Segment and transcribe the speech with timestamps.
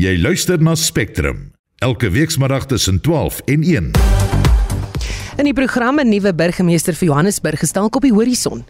[0.00, 1.50] Jy luister na Spectrum
[1.84, 3.90] elke weekmiddag tussen 12 en 1.
[5.36, 8.64] In die program 'n nuwe burgemeester vir Johannesburg gestalk op die horison.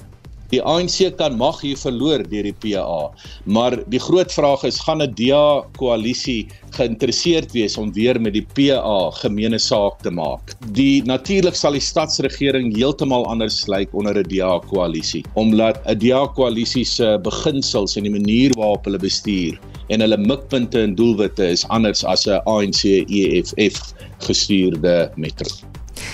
[0.51, 3.11] Die ANC kan mag hier verloor deur die PA,
[3.47, 8.47] maar die groot vraag is gaan 'n DA koalisie geïnteresseerd wees om weer met die
[8.57, 10.55] PA gemeene saak te maak.
[10.75, 16.27] Die natuurlik sal die stadsregering heeltemal anders lyk onder 'n DA koalisie, omdat 'n DA
[16.27, 19.55] koalisie se beginsels en die manier waarop hulle bestuur
[19.89, 25.47] en hulle mikpunte en doelwitte is anders as 'n ANC EFF gestuurde metro.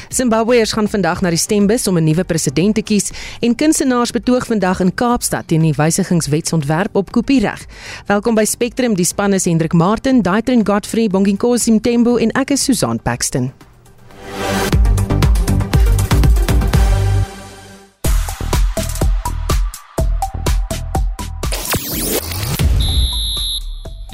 [0.09, 3.11] Zimbabweërs gaan vandag na die stembus om 'n nuwe president te kies
[3.41, 7.67] en kunstenaars betoog vandag in Kaapstad teen die wysigingswetsontwerp op kopiereg.
[8.07, 12.65] Welkom by Spectrum, die span is Hendrik Martin, Daitrin Godfrey, Bonginkosi Mtembu en ek is
[12.65, 13.66] Susan Paxton.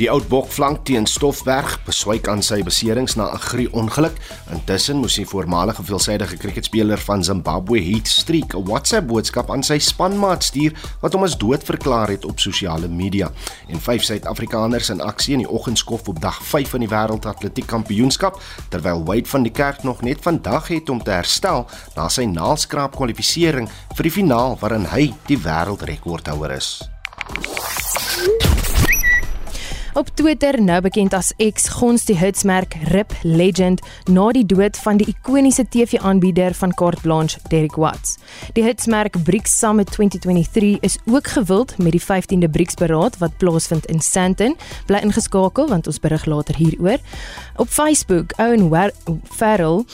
[0.02, 4.16] Die oud bok flank teen Stoffberg beswyk aan sy beserings na 'n grie-ongeluk.
[4.50, 10.42] Intussen moes die voormalige veelsidige kriketspeler van Zimbabwe, Heath Streak, 'n WhatsApp-boodskap aan sy spanmaat
[10.42, 13.30] stuur wat hom as dood verklaar het op sosiale media.
[13.68, 18.40] En vyf Suid-Afrikaners in aksie in die oggendskof op dag 5 van die Wêreldatletiek Kampioenskap,
[18.70, 22.96] terwyl Wade van die Kerk nog net vandag het om te herstel na sy naalskraap
[22.96, 23.52] kwalifikasie
[23.94, 26.82] vir die finaal waarin hy die wêreldrekordhouer is.
[29.94, 34.96] Op Twitter, nou bekend as X, gons die hitsmerk Rip Legend na die dood van
[34.96, 38.14] die ikoniese TV-aanbieder van Carte Blanche, Derek Watts.
[38.56, 43.84] Die hitsmerk BRICS Summit 2023 is ook gewild met die 15de BRICS beraad wat plaasvind
[43.92, 44.56] in Sandton.
[44.88, 46.96] Bly ingeskakel want ons berig later hieroor.
[47.60, 48.70] Op Facebook, Owen
[49.28, 49.84] Farrell,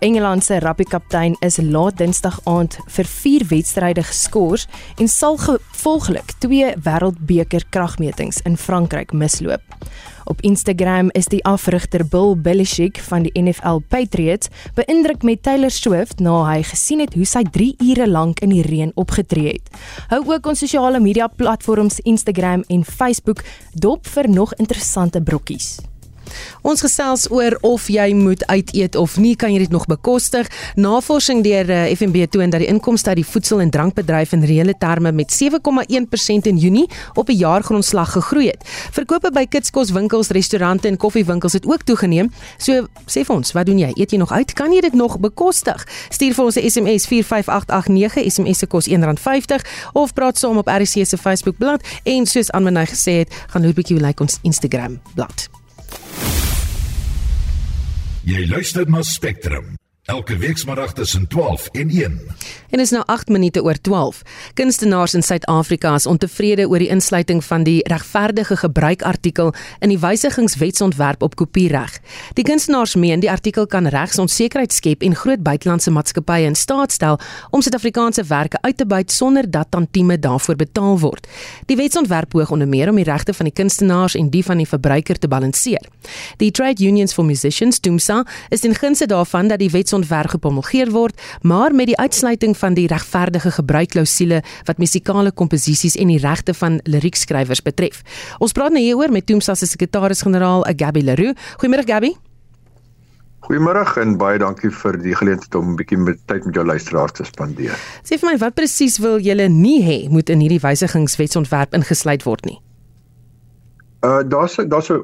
[0.00, 4.66] Engeland se rugby-kaptein, is laat Dinsdag aand vir 4 wedstryde geskort
[4.98, 9.76] en sal gevolglik twee wêreldbeker kragmetings in Frankryk misloop loop.
[10.24, 16.20] Op Instagram is die afrigter Bill Belichick van die NFL Patriots beïndruk met Taylor Swift
[16.24, 19.72] na hy gesien het hoe sy 3 ure lank in die reën opgetree het.
[20.12, 23.44] Hou ook ons sosiale media platforms Instagram en Facebook
[23.74, 25.76] dop vir nog interessante brokkies.
[26.62, 30.48] Ons gesels oor of jy moet uit eet of nie, kan jy dit nog bekostig?
[30.74, 34.74] Navorsing deur eh, FNB toon dat die inkomste uit die voedsel- en drankbedryf in reële
[34.78, 38.62] terme met 7,1% in Junie op 'n jaargrondslag gegroei het.
[38.92, 42.30] Verkope by kitskoswinkels, restaurante en koffiewinkels het ook toegeneem.
[42.58, 43.92] So sê vir ons, wat doen jy?
[43.94, 44.52] Eet jy nog uit?
[44.52, 45.86] Kan jy dit nog bekostig?
[46.08, 51.06] Stuur vir ons 'n SMS 45889, SMS se kos R1.50 of praat saam op RC
[51.06, 55.63] se Facebookblad en soos Anmanay gesê het, gaan loop 'n bietjie like ons Instagram bladsy.
[58.24, 62.20] Jy luister na Spectrum elke weekmiddag tussen 12 en 1.
[62.70, 64.22] En is nou 8 minute oor 12.
[64.54, 69.98] Kunstenaars in Suid-Afrika is ontevrede oor die insluiting van die regverdige gebruik artikel in die
[69.98, 72.00] wysigingswetsontwerp op kopiereg.
[72.32, 77.18] Die kunstenaars meen die artikel kan regsonsekerheid skep en groot buitelandse maatskappye in staat stel
[77.50, 81.28] om Suid-Afrikaanse werke uit te buit sonder dat tantieme daarvoor betaal word.
[81.66, 84.68] Die wetsontwerp poog onder meer om die regte van die kunstenaars en die van die
[84.68, 85.88] verbruiker te balanseer.
[86.36, 90.90] Die Trade Unions for Musicians, TUMSA, is in gunste daarvan dat die wet wetsontwerp gepromulgeer
[90.90, 96.54] word, maar met die uitsluiting van die regverdige gebruikklousule wat musikale komposisies en die regte
[96.54, 98.02] van liriekskrywers betref.
[98.38, 101.34] Ons praat nou hieroor met Toomsa se sekretaris-generaal, Gabby Leroux.
[101.60, 102.14] Goeiemôre Gabby.
[103.44, 107.12] Goeiemôre en baie dankie vir die geleentheid om 'n bietjie met tyd met jou luisteraars
[107.12, 107.76] te spandeer.
[108.02, 112.44] Sê vir my, wat presies wil julle nie hê moet in hierdie wysigingswetsontwerp ingesluit word
[112.46, 112.60] nie?
[114.04, 115.00] Uh daar's daar's 'n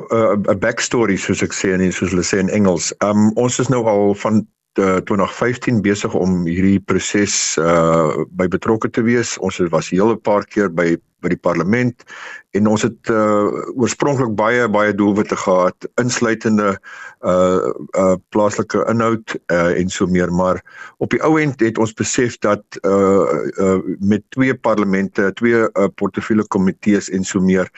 [0.49, 2.93] 'n backstory soos ek sê en soos hulle sê in Engels.
[2.99, 4.47] Um ons is nou al van
[4.79, 9.37] 2015 besig om hierdie proses uh by betrokke te wees.
[9.39, 12.05] Ons was 'n hele paar keer by by die parlement.
[12.51, 13.47] En ons het uh
[13.79, 16.75] oorspronklik baie baie doelwitte gehad insluitende
[17.21, 20.59] uh uh plaaslike inhoud uh en so meer maar
[20.99, 23.27] op die ou end het ons besef dat uh
[23.61, 27.71] uh met twee parlemente, twee uh, portefeulje komitees en so meer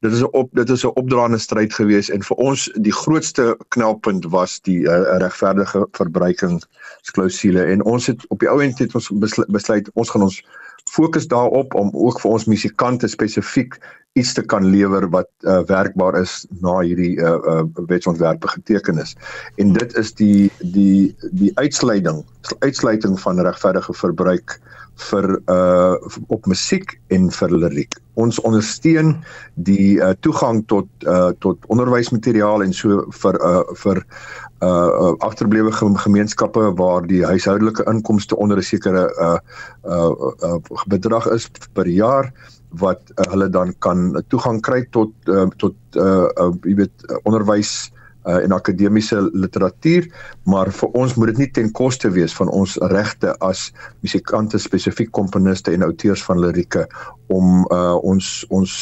[0.00, 3.56] dit is 'n op dit is 'n opdraande stryd geweest en vir ons die grootste
[3.68, 9.10] knelpunt was die uh, regverdige verbruikingsklausule en ons het op die ou end het ons
[9.48, 10.44] besluit ons gaan ons
[10.90, 13.78] fokus daarop om ook vir ons musikante spesifiek
[14.14, 19.16] iets te kan lewer wat uh, werkbaar is na hierdie uh, uh, wetsontwerpe geteken is.
[19.58, 22.22] En dit is die die die uitsluiting,
[22.58, 24.60] uitsluiting van regverdige verbruik
[25.10, 25.94] vir uh
[26.28, 27.96] op musiek en vir liriek.
[28.14, 29.16] Ons ondersteun
[29.54, 34.04] die uh, toegang tot uh tot onderwysmateriaal en so vir uh vir
[34.62, 39.38] uh agterblewe gemeenskappe waar die huishoudelike inkomste onder 'n sekere uh
[39.84, 40.12] uh,
[40.42, 42.32] uh bedrag is per jaar
[42.78, 47.90] wat uh, hulle dan kan toegang kry tot uh, tot uh, uh jy weet onderwys
[48.24, 50.08] uh, en akademiese literatuur,
[50.44, 53.70] maar vir ons moet dit nie ten koste wees van ons regte as
[54.04, 56.86] musikante, spesifiek komponiste en auteurs van lirieke
[57.32, 58.78] om uh, ons ons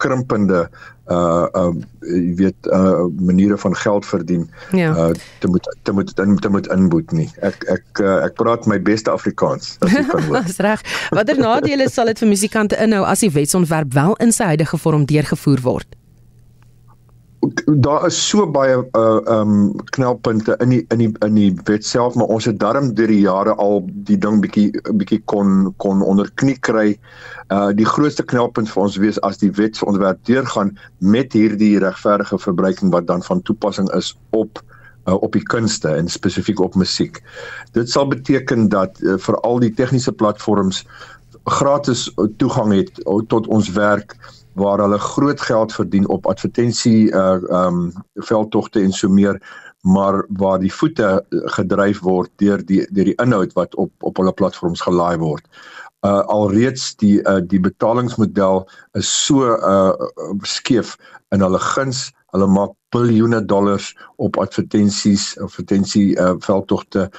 [0.00, 0.68] krimpende
[1.12, 4.94] uh uh jy weet uh maniere van geld verdien ja.
[4.96, 7.28] uh te moet te moet te, te moet inboet nie.
[7.44, 10.46] Ek ek uh, ek praat my beste Afrikaans as jy kan hoor.
[10.48, 10.80] Dis reg.
[11.12, 15.04] Watter nadele sal dit vir musikante inhou as die wetsontwerp wel in sy huidige vorm
[15.04, 15.92] deurgevoer word?
[17.66, 22.14] Daar is so baie uh um knelpunte in die in die in die wet self
[22.14, 24.70] maar ons het darm deur die jare al die ding bietjie
[25.00, 26.98] bietjie kon kon onder knie kry.
[27.52, 32.92] Uh die grootste knelpunt vir ons wees as die wetsontwerp deurgaan met hierdie regverdige verbruiking
[32.92, 34.62] wat dan van toepassing is op
[35.08, 37.22] uh, op die kunste en spesifiek op musiek.
[37.72, 40.84] Dit sal beteken dat uh, vir al die tegniese platforms
[41.44, 42.08] gratis
[42.40, 44.16] toegang het tot ons werk
[44.54, 49.40] waar hulle groot geld verdien op advertensie uh um veldtogte en so meer
[49.84, 54.32] maar waar die voete gedryf word deur die deur die inhoud wat op op hulle
[54.32, 55.44] platforms gelaai word.
[56.06, 58.64] Uh alreeds die uh die betalingsmodel
[59.00, 59.92] is so uh
[60.42, 60.96] skeef
[61.34, 62.10] in hulle guns.
[62.32, 67.10] Hulle maak biljoene dollars op advertensies, advertensie uh veldtogte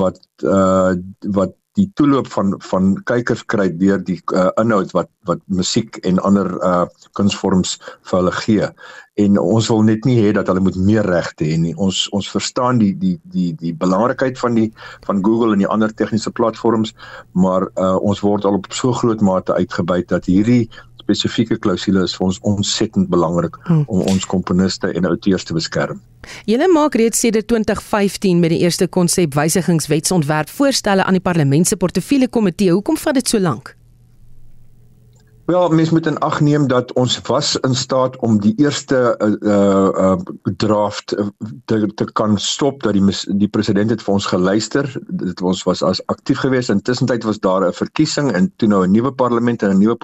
[0.00, 0.94] wat uh
[1.36, 6.20] wat die toeloop van van kykers kry deur die uh, inhoud wat wat musiek en
[6.22, 6.84] ander uh
[7.18, 7.78] kunsvorms
[8.08, 8.68] vir hulle gee.
[9.22, 11.74] En ons wil net nie hê dat hulle moet meer regte hê nie.
[11.78, 14.68] Ons ons verstaan die die die die belangrikheid van die
[15.06, 16.94] van Google en die ander tegniese platforms,
[17.32, 20.68] maar uh ons word al op so groot mate uitgebuit dat hierdie
[21.04, 23.84] spesifieke klousule is vir ons ontsettend belangrik hmm.
[23.86, 26.02] om ons komponiste en auteurs te beskerm.
[26.48, 32.28] Julle maak reeds sedert 2015 met die eerste konsepwysigingswetsontwerp voorstelle aan die parlement se portefeulje
[32.28, 32.72] komitee.
[32.72, 33.74] Hoekom vat dit so lank?
[35.44, 39.88] Wel, mens moet in ag neem dat ons was in staat om die eerste uh
[40.04, 40.16] uh
[40.56, 41.16] draft
[41.64, 44.88] te te kan stop dat die die president het vir ons geluister.
[45.06, 46.72] Dit ons was as aktief geweest.
[46.72, 49.96] Intussen tyd was daar 'n verkiesing en toe nou 'n nuwe parlement en 'n nuwe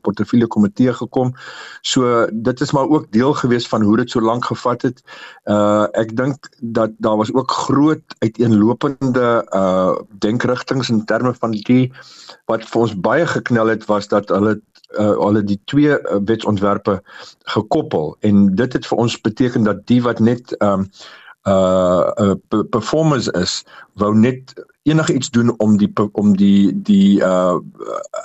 [0.00, 1.32] portefeulje komitee gekom.
[1.80, 5.02] So dit is maar ook deel geweest van hoe dit so lank gevat het.
[5.44, 11.92] Uh ek dink dat daar was ook groot uiteenlopende uh denkrigtinge in terme van die
[12.46, 14.60] wat vir ons baie geknel het was dat hulle
[14.98, 17.00] uh, hulle die twee uh, wetsontwerpe
[17.54, 20.88] gekoppel en dit het vir ons beteken dat die wat net um
[21.42, 22.34] uh uh,
[22.70, 23.64] performance is
[23.98, 24.54] wou net
[24.86, 27.58] enige iets doen om die om die die uh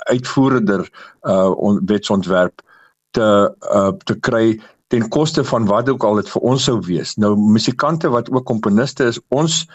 [0.06, 0.86] uitvoerder
[1.26, 1.50] uh
[1.82, 2.62] wetsontwerp
[3.10, 7.16] te uh te kry ten koste van wat ook al dit vir ons sou wees.
[7.16, 9.66] Nou musikante wat ook komponiste is, ons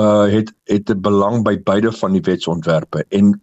[0.00, 3.40] uh het het 'n belang by beide van die wetsontwerpe en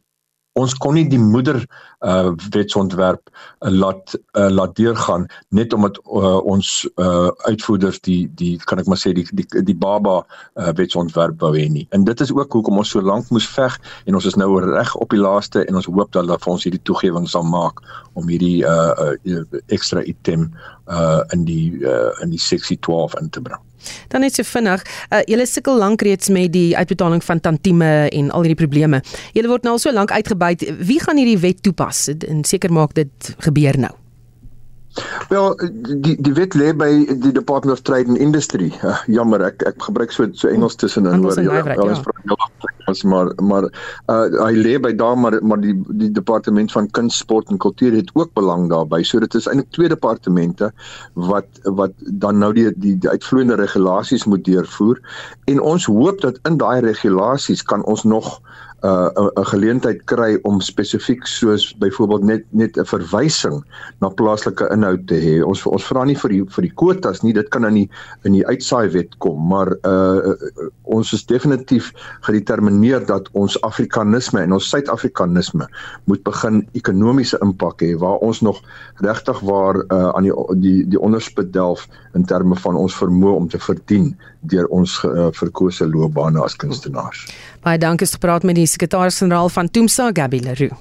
[0.58, 1.62] ons kon nie die moeder
[2.06, 8.56] uh wetsontwerp uh, laat uh, laat deurgaan net omdat uh, ons uh uitvoerders die die
[8.72, 11.86] kan ek maar sê die die die baba uh, wetsontwerp wou hê nie.
[11.96, 14.96] En dit is ook hoekom ons so lank moes veg en ons is nou reg
[14.96, 17.84] op die laaste en ons hoop dat hulle vir ons hierdie toegewing sal maak
[18.16, 20.50] om hierdie uh, uh ekstra item
[20.88, 23.69] uh in die uh in die 612 in te bring.
[24.08, 28.32] Dan net so vinnig, uh, julle sukkel lank reeds met die uitbetaling van tantieme en
[28.32, 29.02] al hierdie probleme.
[29.34, 30.68] Julle word nou al so lank uitgebuit.
[30.80, 33.99] Wie gaan hierdie wet toepas en seker maak dit gebeur nou?
[35.30, 35.56] Wel
[36.02, 36.90] die die wet lê by
[37.22, 38.72] die Department of Trade and Industry.
[38.82, 41.38] Uh, jammer ek ek gebruik so so Engels tussenin hoor.
[41.42, 42.98] Ja, ja, ja.
[43.06, 43.68] maar maar
[44.10, 47.94] uh, hy lê by daar maar maar die die departement van kuns, sport en kultuur
[47.94, 49.04] het ook belang daarbey.
[49.04, 50.72] So dit is eintlik twee departemente
[51.14, 51.94] wat wat
[52.26, 54.98] dan nou die die, die uitvloeiende regulasies moet deurvoer
[55.46, 58.40] en ons hoop dat in daai regulasies kan ons nog
[58.84, 63.64] uh, 'n geleentheid kry om spesifiek soos byvoorbeeld net net 'n verwysing
[64.00, 65.46] na plaaslike inhoud te hê.
[65.46, 67.90] Ons ons vra nie vir die vir die kwotas nie, dit kan in die
[68.24, 70.36] in die uitsaai wet kom, maar uh
[70.84, 75.68] ons is definitief gedetermineer dat ons Afrikanisme en ons Suid-Afrikanisme
[76.06, 78.62] moet begin ekonomiese impak hê waar ons nog
[78.96, 83.48] regtig waar uh aan die die die onderspit delf in terme van ons vermoë om
[83.50, 84.16] te verdien
[84.52, 87.26] deur ons uh, verkose loopbane as kunstenaars.
[87.60, 90.78] Baie dankie vir gepraat met die sekretaris-generaal van Tumsa Gabby Leroux.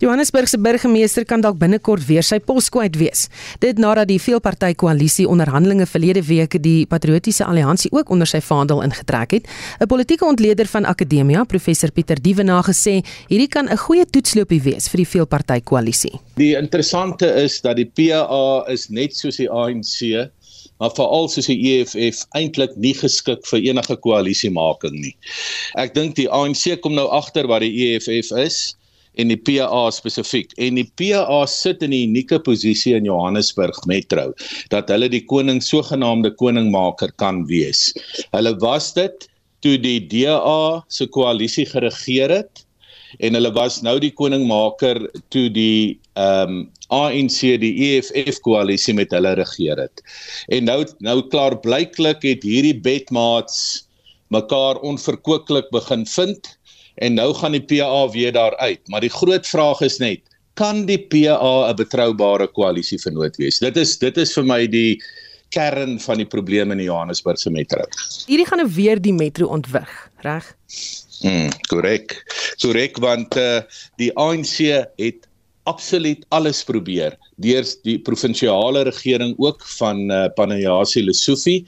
[0.00, 3.28] Johannesburg se burgemeester kan dalk binnekort weer sy pos kwyt wees.
[3.62, 8.82] Dit nadat die veelparty koalisie onderhandelinge verlede week die Patriotiese Alliansie ook onder sy vaandel
[8.82, 9.48] ingetrek het.
[9.80, 14.88] 'n Politieke ontleder van Akademia, professor Pieter Dievenaar gesê, hierdie kan 'n goeie toetsloopie wees
[14.88, 16.20] vir die veelparty koalisie.
[16.36, 20.30] Die interessante is dat die PA is net soos die ANC
[20.84, 25.14] maar veral soos die EFF eintlik nie geskik vir enige koalisiemaking nie.
[25.80, 28.58] Ek dink die ANC kom nou agter wat die EFF is
[29.16, 30.52] en die PA spesifiek.
[30.60, 34.32] En die PA sit in 'n unieke posisie in Johannesburg Metro
[34.70, 37.94] dat hulle die koning sogenaamde koningmaker kan wees.
[38.32, 39.28] Hulle was dit
[39.62, 42.63] toe die DA se koalisie geregeer het
[43.18, 45.02] en hulle was nou die koningmaker
[45.34, 50.02] toe die ehm um, ANC die EFF koalisie met hulle regeer het.
[50.52, 53.86] En nou nou klaar blyklik het hierdie bedmaats
[54.34, 56.52] mekaar onverkooklik begin vind
[57.02, 58.80] en nou gaan die PA weer daar uit.
[58.88, 60.22] Maar die groot vraag is net
[60.54, 63.58] kan die PA 'n betroubare koalisie vernoot wees?
[63.58, 65.00] Dit is dit is vir my die
[65.50, 67.84] kern van die probleem in die Johannesburgse metro.
[68.26, 70.54] Hierdie gaan nou weer die metro ontwrig, reg?
[71.24, 72.18] Mm, korrek.
[72.60, 73.62] Korrek want uh,
[74.00, 74.60] die ANC
[75.00, 75.28] het
[75.64, 77.16] absoluut alles probeer.
[77.40, 81.62] Deur die provinsiale regering ook van uh, Panayasi Lesufi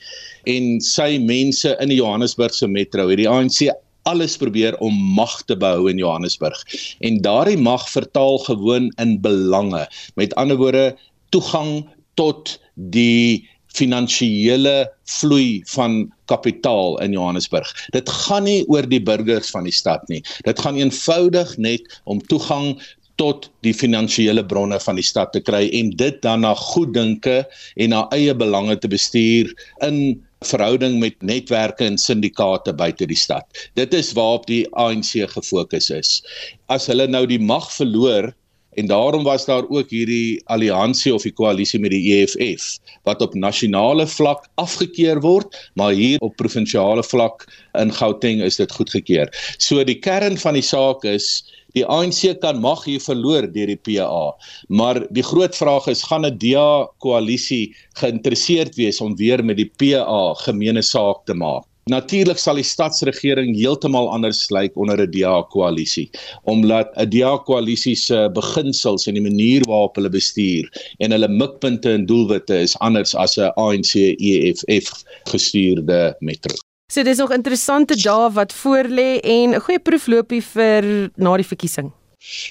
[0.53, 3.65] en sy mense in die Johannesburgse metro het die ANC
[4.07, 6.61] alles probeer om mag te behou in Johannesburg.
[7.01, 9.87] En daardie mag vertaal gewoon in belange.
[10.15, 10.93] Met ander woorde
[11.35, 12.59] toegang tot
[12.93, 14.75] die finansiële
[15.19, 17.71] vloei van kapitaal in Johannesburg.
[17.95, 20.23] Dit gaan nie oor die burgers van die stad nie.
[20.49, 22.75] Dit gaan eenvoudig net om toegang
[23.21, 27.43] tot die finansiële bronne van die stad te kry en dit dan na goeddinke
[27.81, 29.53] en na eie belange te bestuur
[29.87, 33.47] in verhouding met netwerke en syndikaate buite die stad.
[33.81, 36.21] Dit is waarop die ANC gefokus is.
[36.69, 38.35] As hulle nou die mag verloor
[38.77, 42.77] en daarom was daar ook hierdie alliansie of die koalisie met die EFF
[43.09, 47.47] wat op nasionale vlak afgekeur word, maar hier op provinsiale vlak
[47.81, 49.31] in Gauteng is dit goedgekeur.
[49.59, 51.45] So die kern van die saak is
[51.77, 54.33] die ANC kan mag hier verloor deur die PA,
[54.69, 59.71] maar die groot vraag is gaan 'n DA koalisie geïnteresseerd wees om weer met die
[59.77, 61.65] PA gemeene saak te maak?
[61.87, 66.11] Natuurlik sal die stadsregering heeltemal anders lyk onder 'n DA koalisie,
[66.43, 70.67] omdat 'n DA koalisie se beginsels en die manier waarop hulle bestuur
[70.99, 74.91] en hulle mikpunte en doelwitte is anders as 'n ANC EFF
[75.31, 76.57] gestuurde metro.
[76.93, 81.93] So dis nog interessante dae wat voorlê en 'n goeie proefloopie vir na die verkiesing.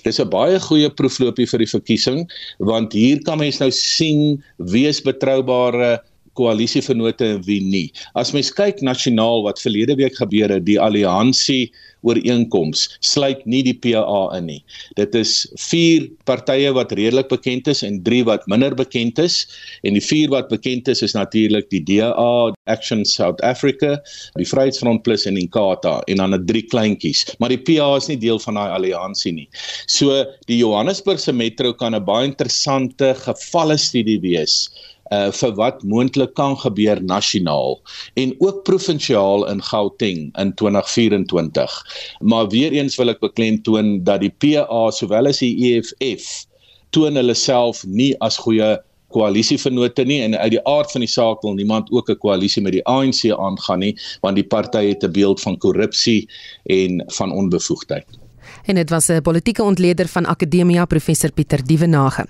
[0.04, 4.88] Dis 'n baie goeie proefloopie vir die verkiesing want hier kan mens nou sien wie
[4.88, 6.00] is betroubare
[6.36, 7.88] koalisievennote en wie nie.
[8.16, 11.72] As mens kyk nasionaal wat verlede week gebeur het, die alliansie
[12.06, 14.60] ooreenkoms sluit nie die PA in nie.
[15.00, 15.34] Dit is
[15.68, 19.42] vier partye wat redelik bekend is en drie wat minder bekend is
[19.88, 23.96] en die vier wat bekend is is natuurlik die DA, Action South Africa,
[24.38, 28.18] die Vryheidsfront Plus en Inkatha en dan 'n drie kleintjies, maar die PA is nie
[28.18, 29.50] deel van daai alliansie nie.
[29.88, 34.70] So die Johannesburgse metro kan 'n baie interessante gevalle studie wees
[35.14, 37.80] uh vir wat moontlik kan gebeur nasionaal
[38.16, 41.86] en ook provinsiaal in Gauteng in 2024.
[42.20, 46.46] Maar weer eens wil ek beklemtoon dat die PA sowel as die EFF
[46.90, 48.76] toon hulle self nie as goeie
[49.16, 52.74] koalisievennote nie en uit die aard van die saak wil niemand ook 'n koalisie met
[52.74, 56.28] die ANC aangaan nie want die party het 'n beeld van korrupsie
[56.66, 58.25] en van onbevoegdheid
[58.66, 62.26] en dit was 'n politieke ontleder van Akademia professor Pieter Dievenage.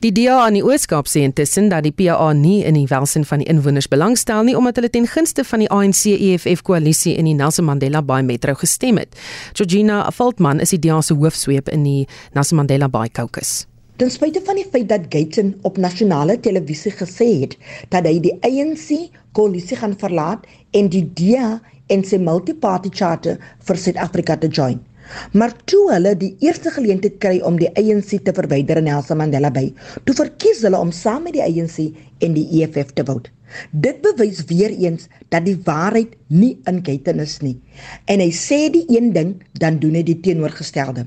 [0.00, 3.38] Die DA aan die Ooskaap sê intussen dat die PA nie in die welsin van
[3.38, 7.34] die inwoners belangstel nie omdat hulle ten gunste van die ANC EFF koalisie in die
[7.34, 9.16] Nelson Mandela Bay Metro gestem het.
[9.52, 13.66] Georgina Veldman is die DA se hoofsweep in die Nelson Mandela Bay caucus.
[13.96, 17.56] Ten spyte van die feit dat Gaten op nasionale televisie gesê het
[17.88, 23.80] dat hy die ANC koalisie gaan verlaat en die DA en sy multi-party charter vir
[23.80, 24.78] Suid-Afrika te join,
[25.32, 29.50] Maar toe hulle die eerste geleentheid kry om die ANC te verwyder in Nelson Mandela
[29.54, 29.72] Bay,
[30.04, 31.78] toe verkies hulle om saam met die ANC
[32.24, 33.32] en die EFF te vote.
[33.72, 37.56] Dit bewys weer eens dat die waarheid nie in Gaten is nie.
[38.04, 41.06] En hy sê die een ding, dan doen hy die teenoorgestelde.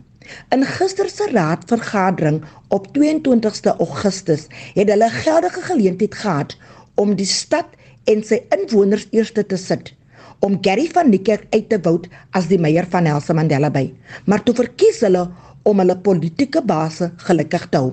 [0.53, 2.41] In gister se raadvergadering
[2.73, 6.57] op 22ste Augustus het hulle geldige geleentheid gehad
[7.01, 7.77] om die stad
[8.09, 9.93] en sy inwoners eerste te sit
[10.41, 12.07] om Gary van Niekerk uit te woud
[12.37, 13.91] as die meier van Nelson Mandela Bay.
[14.25, 15.27] Maar toe verkies hulle
[15.69, 17.91] om hulle politieke base gelukkig te hou.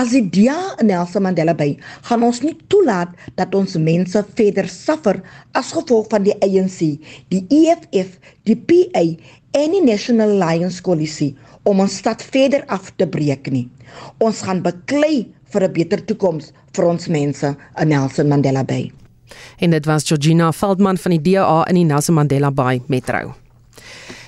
[0.00, 1.76] As die DA in Nelson Mandela Bay
[2.08, 5.20] gaan ons nie toelaat dat ons mense verder suffer
[5.58, 6.80] as gevolg van die ANC,
[7.32, 8.16] die EFF,
[8.48, 9.04] die PA
[9.60, 11.34] en die National Alliance koalisie
[11.68, 13.68] om ons stad verder af te breek nie.
[14.24, 18.90] Ons gaan beklei vir 'n beter toekoms vir ons mense in Nelson Mandela Bay
[19.58, 23.34] en dit was Georgina Veldman van die DA in die Nelson Mandela Bay Metro.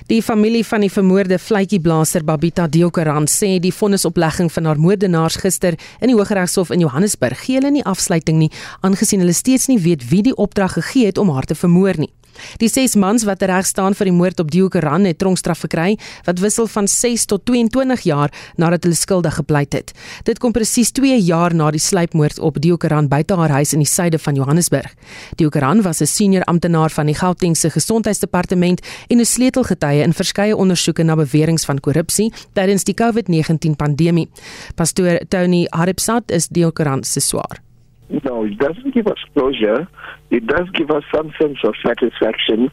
[0.05, 5.73] Die familie van die vermoorde vletjieblaser Babita Deokaran sê die vonnisoplegging van haar moordenaars gister
[5.97, 8.51] in die Hooggeregshof in Johannesburg gee hulle nie afsluiting nie
[8.85, 12.11] aangesien hulle steeds nie weet wie die opdrag gegee het om haar te vermoor nie.
[12.57, 15.97] Die 6 mans wat reg staan vir die moord op Dio Karan het tronkstraf gekry
[16.25, 19.91] wat wissel van 6 tot 22 jaar nadat hulle skuldig gepleit het.
[20.23, 23.83] Dit kom presies 2 jaar na die sluipmoord op Dio Karan buite haar huis in
[23.83, 24.93] die suide van Johannesburg.
[25.35, 30.55] Dio Karan was 'n senior amptenaar van die Gautengse Gesondheidsdepartement en 'n sleutelgetuie in verskeie
[30.55, 34.29] ondersoeke na beweringe van korrupsie tydens die COVID-19 pandemie.
[34.75, 37.74] Pastoor Tony Haripsat is Dio Karan se swaar.
[38.23, 39.87] No, it doesn't give us closure.
[40.29, 42.71] It does give us some sense of satisfaction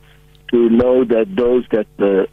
[0.51, 2.27] to know that those that uh,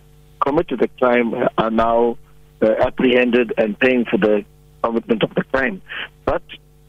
[0.45, 2.17] committed the crime are now
[2.61, 4.43] uh, apprehended and paying for the
[4.83, 5.81] commitment of the crime.
[6.25, 6.43] But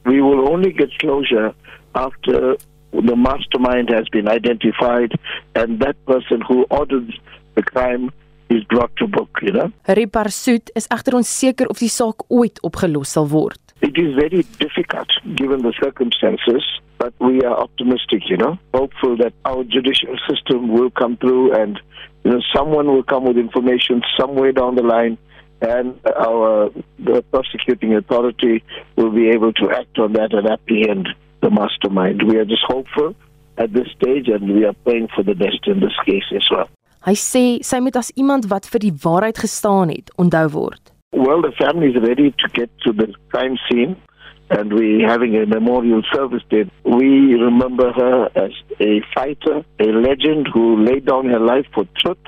[0.05, 1.55] we will only get closure
[1.95, 2.57] after
[2.93, 5.13] the mastermind has been identified
[5.55, 7.13] and that person who ordered
[7.55, 8.11] the crime
[8.49, 9.73] is brought to book, you know.
[9.85, 13.70] Harry Parsoot is egter onseker of die saak ooit opgelos sal word.
[13.83, 16.63] It is very difficult given the circumstances,
[16.99, 21.81] but we are optimistic, you know, hopeful that our judicial system will come through and
[22.25, 25.17] you know someone will come with information somewhere down the line
[25.63, 28.63] and our the prosecuting authority
[28.97, 31.09] will be able to act on that and apprehend
[31.41, 32.23] the mastermind.
[32.29, 33.15] We are just hopeful
[33.57, 36.69] at this stage and we are praying for the best in this case as well.
[37.01, 40.90] Hy sê sy moet as iemand wat vir die waarheid gestaan het, onthou word.
[41.13, 44.01] Well, the family is ready to get to the crime scene
[44.49, 46.67] and we're having a memorial service there.
[46.85, 52.25] We remember her as a fighter, a legend who laid down her life for truth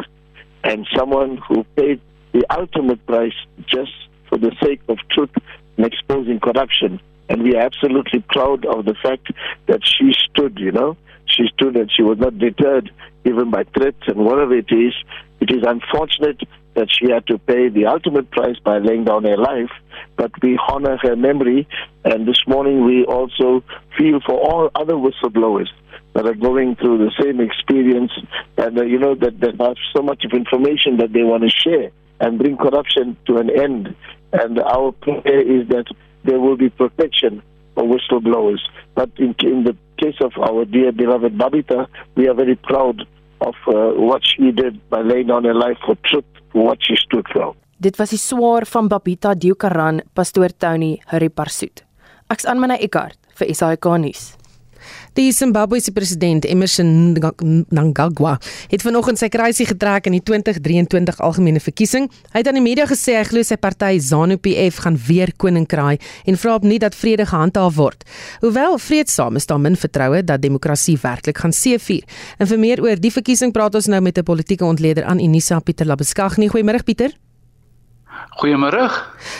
[0.64, 2.00] and someone who paid
[2.32, 3.34] the ultimate price
[3.66, 3.92] just
[4.28, 5.30] for the sake of truth
[5.76, 7.00] and exposing corruption.
[7.28, 9.28] And we are absolutely proud of the fact
[9.68, 10.96] that she stood, you know,
[11.26, 12.90] she stood and she was not deterred
[13.24, 14.92] even by threats and whatever it is.
[15.40, 16.42] It is unfortunate
[16.74, 19.70] that she had to pay the ultimate price by laying down her life,
[20.16, 21.68] but we honor her memory.
[22.04, 23.62] And this morning we also
[23.96, 25.68] feel for all other whistleblowers
[26.14, 28.12] that are going through the same experience
[28.56, 31.50] and, uh, you know, that, that have so much of information that they want to
[31.50, 33.94] share and bring corruption to an end.
[34.32, 35.86] And our prayer is that
[36.24, 37.42] there will be protection
[37.74, 38.60] for whistleblowers.
[38.94, 43.06] But in, in the case of our dear beloved Babita, we are very proud
[43.46, 46.96] of uh, what she did by laying down her life for truth, for what she
[46.96, 47.54] stood for.
[47.82, 51.82] Dit was die swaar van Babita Diokaran, pastoor Tony Hariparsoet.
[52.30, 54.32] Ek's aan myne Eckart vir SAK nuus.
[55.18, 62.10] Die Zimbabwese president Emmerson Mnangagwa het vanoggend sy kruisie getrek in die 2023 algemene verkiesing.
[62.32, 65.98] Hy het aan die media gesê hy glo sy party ZANU-PF gaan weer koning kraai
[66.24, 68.06] en vra op nie dat vrede gehandhaaf word.
[68.40, 72.04] Hoewel vreedsaam is daar min vertroue dat demokrasie werklik gaan seëvier.
[72.38, 75.60] En vir meer oor die verkiesing praat ons nou met 'n politieke ontleder aan Unisa
[75.60, 76.38] Pieter Labeskagh.
[76.38, 77.12] Goeiemôre Pieter.
[78.40, 78.90] Goeiemôre.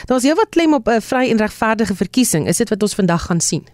[0.05, 2.47] Daar's heelwat klem op 'n vry en regverdige verkiesing.
[2.49, 3.65] Is dit wat ons vandag gaan sien?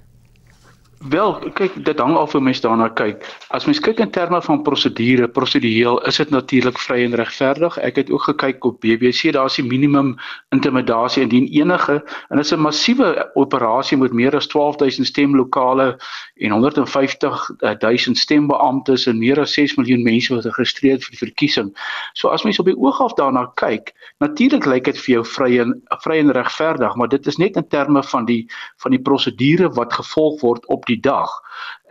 [0.98, 3.22] Wel, kyk, dit hang af hoe mens daarna kyk.
[3.54, 7.76] As mens kyk in terme van prosedure, prosedureel, is dit natuurlik vry en regverdig.
[7.87, 10.16] Ek het ook gekyk op BBC, daar's die minimum
[10.50, 16.00] intimidasie indien enige en dit is 'n massiewe operasie met meer as 12000 stemlokale
[16.34, 21.70] en 150000 stembeamptes en meer as 6 miljoen mense wat geregistreer vir die verkiesing.
[22.12, 25.58] So as mens op die oog af daarna kyk, natuurlik lyk dit vir jou vry
[25.58, 28.50] en vry en regverdig, maar dit is net in terme van die
[28.82, 31.31] van die prosedure wat gevolg word op die dag.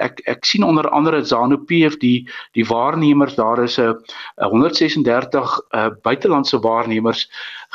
[0.03, 3.95] Ek ek sien onder andere Zanu PF die die waarnemers daar is 'n
[4.35, 7.27] 136 uh, buitelandse waarnemers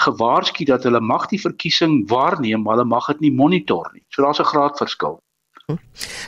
[0.05, 4.05] gewaarsku dat hulle mag die verkiesing waarneem, maar hulle mag dit nie monitor nie.
[4.09, 5.21] So daar's 'n graad verskil.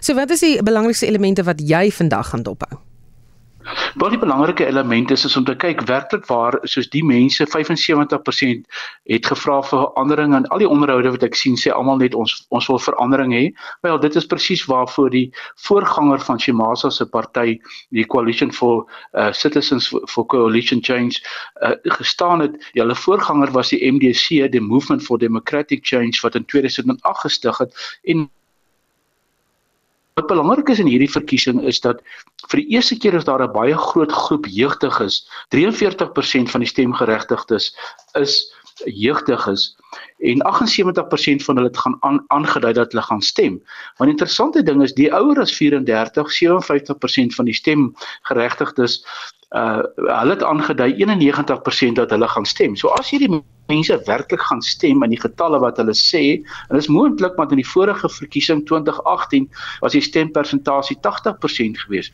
[0.01, 2.84] So wat is die belangrikste elemente wat jy vandag gaan dophou?
[3.95, 8.65] Wat die belangrike element is is om te kyk werklik waar soos die mense 75%
[9.13, 12.35] het gevra vir verandering en al die onderhoude wat ek sien sê almal net ons
[12.51, 13.45] ons wil verandering hê.
[13.87, 15.29] Wel dit is presies waarvoor die
[15.69, 17.61] voorganger van Shemasa se party
[17.95, 18.83] die Coalition for
[19.15, 21.23] uh, Citizens for Coalition Change
[21.63, 22.59] uh, gestaan het.
[22.75, 27.63] Ja, hulle voorganger was die MDC, the Movement for Democratic Change wat in 2008 gestig
[27.63, 28.27] het en
[30.14, 32.03] Wat belangrik is in hierdie verkiesing is dat
[32.50, 35.16] vir die eerste keer is daar 'n baie groot groep jeugdiges.
[35.50, 37.74] 43% van die stemgeregtigdes
[38.20, 38.35] is
[38.85, 39.77] jeugdiges
[40.18, 41.98] en 78% van hulle het gaan
[42.31, 43.59] aangedui dat hulle gaan stem.
[43.98, 49.03] Maar die interessante ding is die ouer as 34, 57% van die stemgeregtigdes
[49.55, 52.77] uh hulle het aangedui 91% dat hulle gaan stem.
[52.77, 56.23] So as hierdie mense werklik gaan stem in die getalle wat hulle sê,
[56.69, 59.47] en dit is moontlik want in die vorige verkiesing 2018
[59.85, 62.12] was die stempersentasie 80% geweest.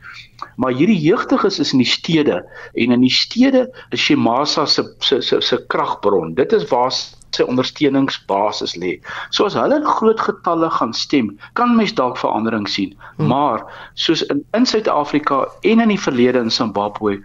[0.56, 2.42] Maar hierdie jeugdiges is in die stede
[2.74, 6.34] en in die stede is Shemasa se se se, se kragbron.
[6.34, 6.92] Dit is waar
[7.36, 8.98] sy ondersteuningsbasis lê.
[9.30, 12.96] So as hulle in groot getalle gaan stem, kan mens dalk verandering sien.
[13.16, 13.30] Hmm.
[13.32, 13.64] Maar
[13.94, 17.20] soos in in Suid-Afrika en in die verlede in Zimbabwe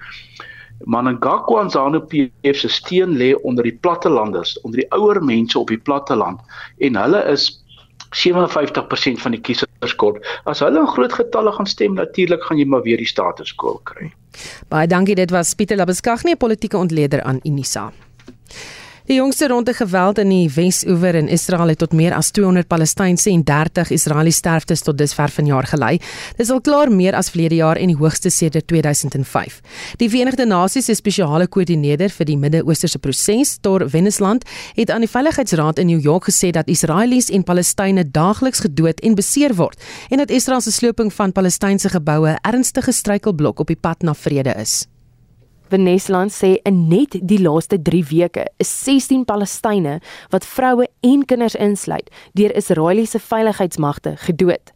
[0.84, 5.80] Manangakwa en ZANU-PF se steun lê onder die plattelanders, onder die ouer mense op die
[5.80, 6.42] platteland
[6.78, 7.48] en hulle is
[8.16, 10.24] 57% van die kieserskort.
[10.44, 13.80] As hulle in groot getalle gaan stem, natuurlik gaan jy maar weer die status quo
[13.84, 14.12] kry.
[14.72, 17.92] Baie dankie, dit was Pieter Labeskagh, 'n politieke ontleder aan Unisa.
[19.06, 23.30] Die jongste ronde geweld in die Wes-oewer in Israel het tot meer as 200 Palestynse
[23.30, 26.00] en 30 Israeliese sterftes tot dusver vanjaar gelei.
[26.40, 29.60] Dis al klaar meer as verlede jaar en die hoogste sedert 2005.
[30.02, 35.12] Die Verenigde Nasies se spesiale koördineerder vir die Midde-Oosterse proses, Tor Wennesland, het aan die
[35.12, 39.78] Veiligheidsraad in New York gesê dat Israelies en Palestynë daagliks gedood en beseer word
[40.10, 44.58] en dat Israel se sloping van Palestynse geboue ernstige struikelblok op die pad na vrede
[44.58, 44.88] is.
[45.70, 50.00] Venesland sê in net die laaste 3 weke is 16 Palestynë
[50.34, 54.74] wat vroue en kinders insluit deur Israeliese veiligheidsmagte gedood.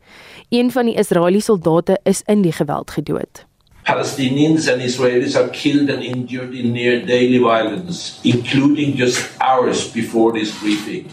[0.49, 3.45] Een van die Israeliese soldate is in die geweld gedood.
[3.89, 10.31] Palestinians and Israelis are killed and injured in near daily violence, including just hours before
[10.31, 11.09] this briefing,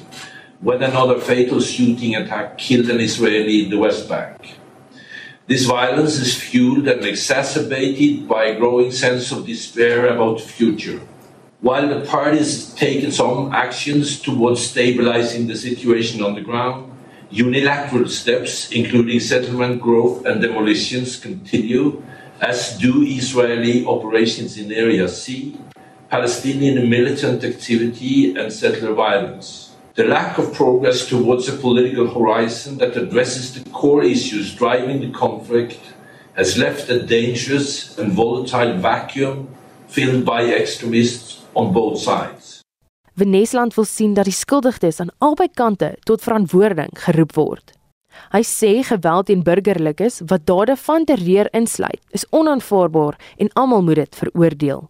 [0.61, 4.56] when another fatal shooting attack killed an Israeli in the West Bank.
[5.49, 11.01] This violence is fueled and exacerbated by a growing sense of despair about the future.
[11.61, 16.91] While the parties taken some actions towards stabilizing the situation on the ground,
[17.31, 22.03] unilateral steps, including settlement growth and demolitions, continue,
[22.41, 25.57] as do Israeli operations in Area C,
[26.11, 29.66] Palestinian militant activity, and settler violence.
[29.97, 35.11] The lack of progress towards a political horizon that addresses the core issues driving the
[35.11, 35.81] conflict
[36.35, 39.49] has left a dangerous and volatile vacuum
[39.89, 42.61] filled by extremists on both sides.
[43.15, 47.73] Venesland wil sien dat die skuldiges aan albei kante tot verantwoording geroep word.
[48.33, 54.03] Hy sê geweld teen burgerlikes wat dade van terreur insluit, is onaanvaarbaar en almal moet
[54.03, 54.85] dit veroordeel.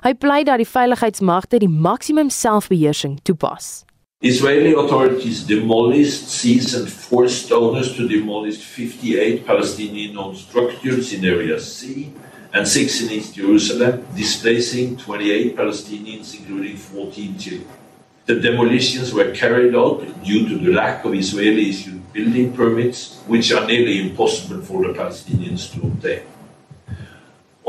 [0.00, 3.82] Hy pleit dat die veiligheidsmagte die maksimum selfbeheersing toepas.
[4.22, 11.58] Israeli authorities demolished, seized, and forced owners to demolish 58 Palestinian owned structures in Area
[11.58, 12.12] C
[12.52, 17.68] and six in East Jerusalem, displacing 28 Palestinians, including 14 children.
[18.26, 23.52] The demolitions were carried out due to the lack of Israeli issued building permits, which
[23.52, 26.29] are nearly impossible for the Palestinians to obtain.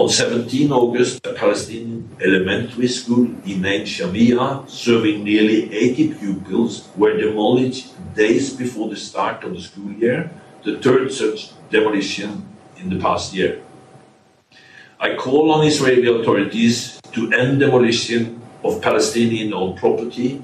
[0.02, 7.16] On 17 August, a Palestinian elementary school in Ain Shamia, serving nearly 80 pupils, were
[7.16, 10.32] demolished days before the start of the school year,
[10.64, 12.44] the third such demolition
[12.78, 13.62] in the past year.
[15.00, 20.44] I call on Israeli authorities to end demolition of Palestinian owned property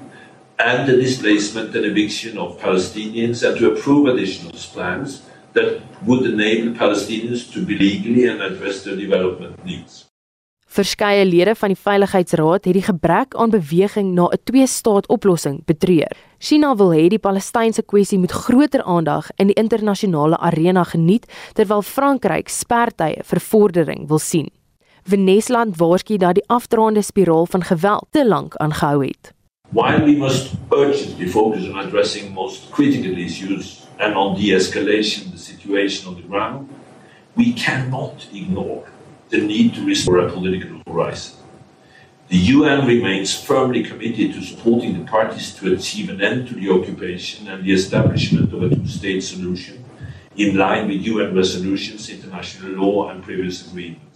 [0.60, 6.76] and the displacement and eviction of Palestinians and to approve additional plans that would enable
[6.78, 10.08] Palestinians to be legally and address their development needs.
[10.68, 16.12] Verskeie lede van die Veiligheidsraad het die gebrek aan beweging na 'n twee-staat-oplossing betreur.
[16.38, 21.82] China wil hê die Palestynse kwessie moet groter aandag in die internasionale arena geniet terwyl
[21.82, 24.50] Frankryk spertye vir vordering wil sien.
[25.04, 29.32] Venesland waarsku dat die afdraande spiraal van geweld te lank aangehou het.
[29.70, 36.08] While we must urgently focus on addressing most critical issues and on de-escalation the situation
[36.08, 36.68] on the ground,
[37.34, 38.88] we cannot ignore
[39.30, 41.36] the need to restore a political horizon.
[42.28, 46.70] The UN remains firmly committed to supporting the parties to achieve an end to the
[46.70, 49.84] occupation and the establishment of a two-state solution
[50.36, 54.07] in line with UN resolutions, international law and previous agreements.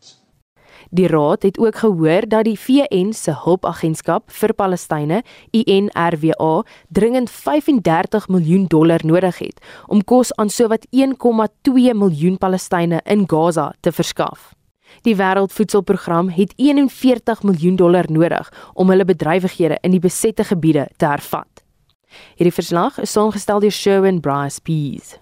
[0.93, 5.23] Die raad het ook gehoor dat die VN se hulpagentskap vir Palestynë,
[5.57, 6.51] UNRWA,
[6.93, 13.73] dringend 35 miljoen dollar nodig het om kos aan sowat 1,2 miljoen Palestynë in Gaza
[13.81, 14.53] te verskaf.
[15.09, 21.09] Die Wêreldvoedselprogram het 41 miljoen dollar nodig om hulle bedrywighede in die besette gebiede te
[21.09, 21.65] hervat.
[22.37, 25.22] Hierdie verslag is saamgestel deur Sherwin Bryce Pease.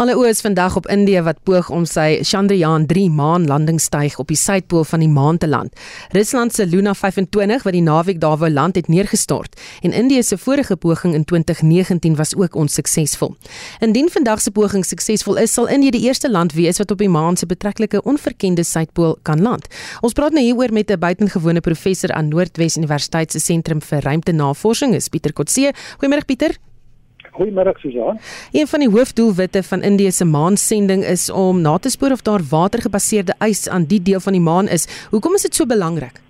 [0.00, 4.86] Alle oë is vandag op Indië wat poog om sy Chandrayaan-3 maanlandingstuig op die suidpool
[4.88, 5.76] van die maan te land.
[6.16, 10.38] Rusland se Luna 25 wat die naweek daar wou land het neergestort en Indië se
[10.38, 13.36] vorige poging in 2019 was ook onsuksesvol.
[13.84, 17.12] Indien vandag se poging suksesvol is, sal Indië die eerste land wees wat op die
[17.12, 19.68] maan se betreklike onverkende suidpool kan land.
[20.00, 24.96] Ons praat nou hieroor met 'n buitengewone professor aan Noordwes Universiteit se sentrum vir ruimtenavorsing,
[25.10, 25.74] Pieter Kotse.
[26.00, 26.71] Goeiemôre Pieter.
[27.32, 28.18] Goeiemôre Susan.
[28.52, 32.42] Een van die hoofdoelwitte van Indië se maansending is om na te spoor of daar
[32.50, 35.08] watergebaseerde ys aan die deel van die maan is.
[35.10, 36.20] Hoekom is dit so belangrik?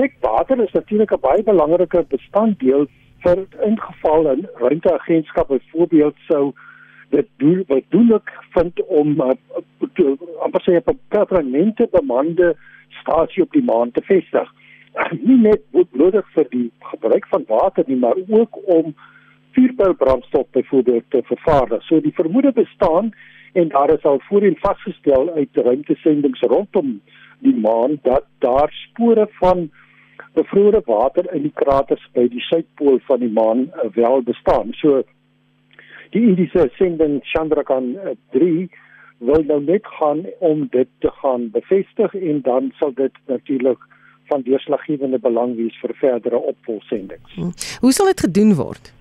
[0.00, 2.86] kyk water is natuurlik 'n baie belangrike bestanddeel
[3.22, 3.38] vir
[3.68, 6.52] ingeval 'n ruimteagentskap byvoorbeeld sou
[7.10, 9.34] dit doen wat doen ek vind om uh,
[10.44, 12.56] amper sê 'n permanente bemande
[13.00, 14.48] stasie op die maan te vestig.
[15.28, 15.62] Nie net
[15.92, 18.94] nodig vir die gebruik van water nie, maar ook om
[19.52, 21.82] vuurpylbrandstof byvoorbeeld te vervaardig.
[21.82, 23.12] So die vermoede bestaan
[23.52, 27.00] en daar is al voorheen vasgestel uit ruimtesendings rondom
[27.38, 29.70] die maan dat daar spore van
[30.32, 34.74] bevrore water in die kraters by die suidpool van die maan uh, wel bestaan.
[34.78, 35.02] So
[36.10, 38.68] die Indiese sending Chandrayaan-3
[39.18, 43.82] wil nou net gaan om dit te gaan bevestig en dan sal dit natuurlik
[44.30, 47.34] van deurslaggewende belang wees vir verdere opvolgsendings.
[47.34, 47.52] Hmm.
[47.80, 48.92] Hoe sal dit gedoen word?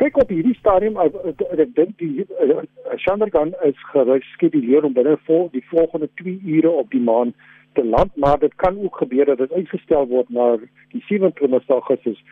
[0.00, 2.26] Kyk op hierdie stadium ek dink die
[3.04, 7.34] Chandrayaan is geskeduleer om binne vol die volgende 2 ure op die maan
[7.74, 10.56] te land, maar dit kan ook gebeur dat dit uitgestel word na
[10.92, 12.24] die 27 Augustus.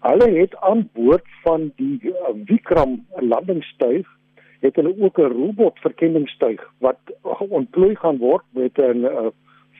[0.00, 4.06] Hulle het aan boord van die uh, Vikram landingstuig
[4.60, 6.98] het hulle ook 'n robot verkenningstuig wat
[7.38, 9.26] ontplooi gaan word met 'n uh,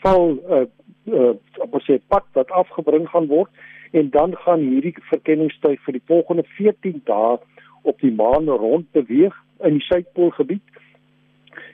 [0.03, 0.67] val uh,
[1.05, 3.51] uh, op 'n pad wat afgebring gaan word
[3.91, 7.39] en dan gaan hierdie verkenningstuig vir die volgende 14 dae
[7.83, 10.63] op die maan rond beweeg in die suidpoolgebied.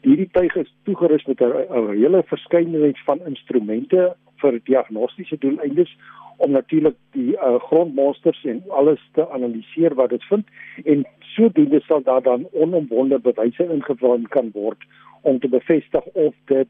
[0.03, 5.97] Hierdie tuig is toegerus met 'n hele verskeidenheid van instrumente vir diagnostiese doeleindes
[6.37, 10.47] om natuurlik die uh, grondmonsters en alles te analiseer wat dit vind
[10.85, 14.83] en sodoende sal daar dan onomwonde bewyse ingewin kan word
[15.23, 16.69] om te bevestig of dit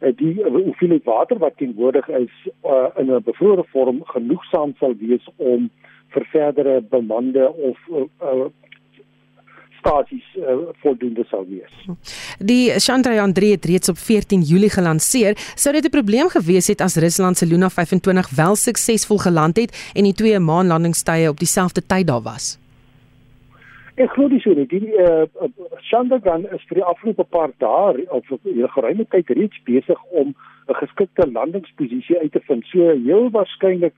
[0.00, 5.28] die uh, hoeveelheid water wat teenwoordig is uh, in 'n bevrore vorm genoegsaam sal wees
[5.36, 5.70] om
[6.08, 8.46] vir verdere bemande of uh, uh,
[9.78, 11.72] stasies uh, voldoende sal wees.
[12.38, 15.36] Die Chandrayaan-3 het reeds op 14 Julie gelanseer.
[15.54, 19.90] Sou dit 'n probleem gewees het as Rusland se Luna 25 wel suksesvol geland het
[19.94, 22.65] en die twee maanlandingstye op dieselfde tyd daar was?
[23.96, 24.66] Ek glo dis so nie.
[24.68, 25.24] Die uh,
[25.88, 30.34] Chandrayaan is vir die afgelope paar dae of 'n geruime tyd reeds besig om
[30.68, 32.66] 'n geskikte landingsposisie uit te vind.
[32.66, 33.94] So heel waarskynlik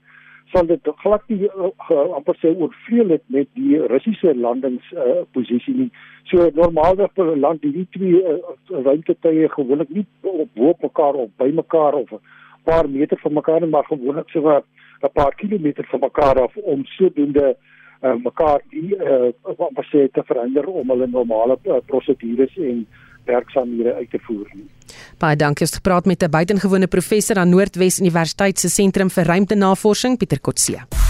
[0.52, 5.90] sal dit glad nie uh, amper sê oorvleuel het met die Russiese landings uh, nie.
[6.30, 11.94] So normaalweg land die twee uh, ruimtetuie gewoonlik nie op bo mekaar of by mekaar
[11.94, 12.20] of 'n
[12.64, 17.48] paar meter van mekaar maar gewoonlik so 'n paar kilometer van mekaar af om sodoende
[17.48, 22.86] uh, mekaar die uh, amper sê te verander om hulle normale uh, prosedures en
[23.26, 24.68] werksamehede uit te voer nie.
[25.18, 30.18] Baie dankie het gepraat met 'n buitengewone professor aan Noordwes Universiteit se sentrum vir ruimtenavorsing
[30.18, 31.07] Pieter Kotse.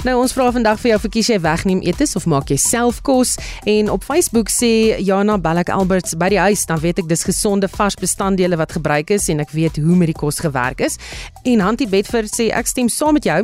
[0.00, 3.02] Nou ons vra vandag vir jou of kies jy wegneem etes of maak jy self
[3.04, 3.34] kos
[3.68, 7.68] en op Facebook sê Jana Balak Alberts by die huis dan weet ek dis gesonde
[7.68, 10.96] vars bestanddele wat gebruik is en ek weet hoe met die kos gewerk is.
[11.44, 13.42] En Hantie Bedford sê ek stem saam met jou.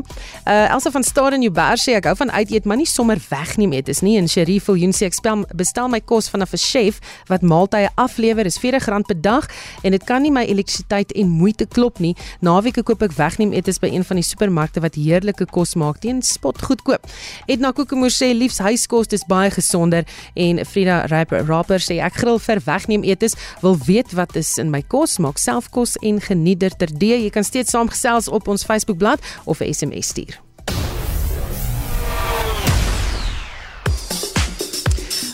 [0.49, 3.77] Uh Elsa van Staden Jouberg sê ek hou van uit eet maar nie sommer wegneem
[3.77, 4.17] etes nie.
[4.17, 8.47] En Sherif Viljoen sê ek spel, bestel my kos van 'n chef wat maaltye aflewer
[8.49, 9.45] is R40 per dag
[9.85, 12.17] en dit kan nie my elektrisiteit en moeite klop nie.
[12.41, 16.23] Naweke koop ek wegneem etes by een van die supermarkte wat heerlike kos maak teen
[16.47, 17.07] spot goedkoop.
[17.47, 22.63] Edna Kokemoer sê liefs huiskos is baie gesonder en Frida Rapper sê ek grill vir
[22.67, 26.79] wegneem etes, wil weet wat is in my kos, maak self kos en geniet dit
[26.79, 27.23] terdee.
[27.25, 30.41] Jy kan steeds saamgesels op ons Facebookblad of 'n SMS stuur.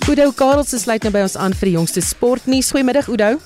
[0.08, 2.70] Oudo Karels sluit nou by ons aan vir die jongste sportnuus.
[2.70, 3.38] Goeiemiddag Oudo.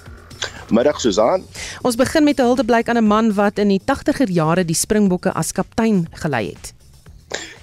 [0.71, 1.45] Middag Susan.
[1.83, 5.33] Ons begin met 'n huldeblyk aan 'n man wat in die 80er jare die Springbokke
[5.33, 6.76] as kaptein gelei het.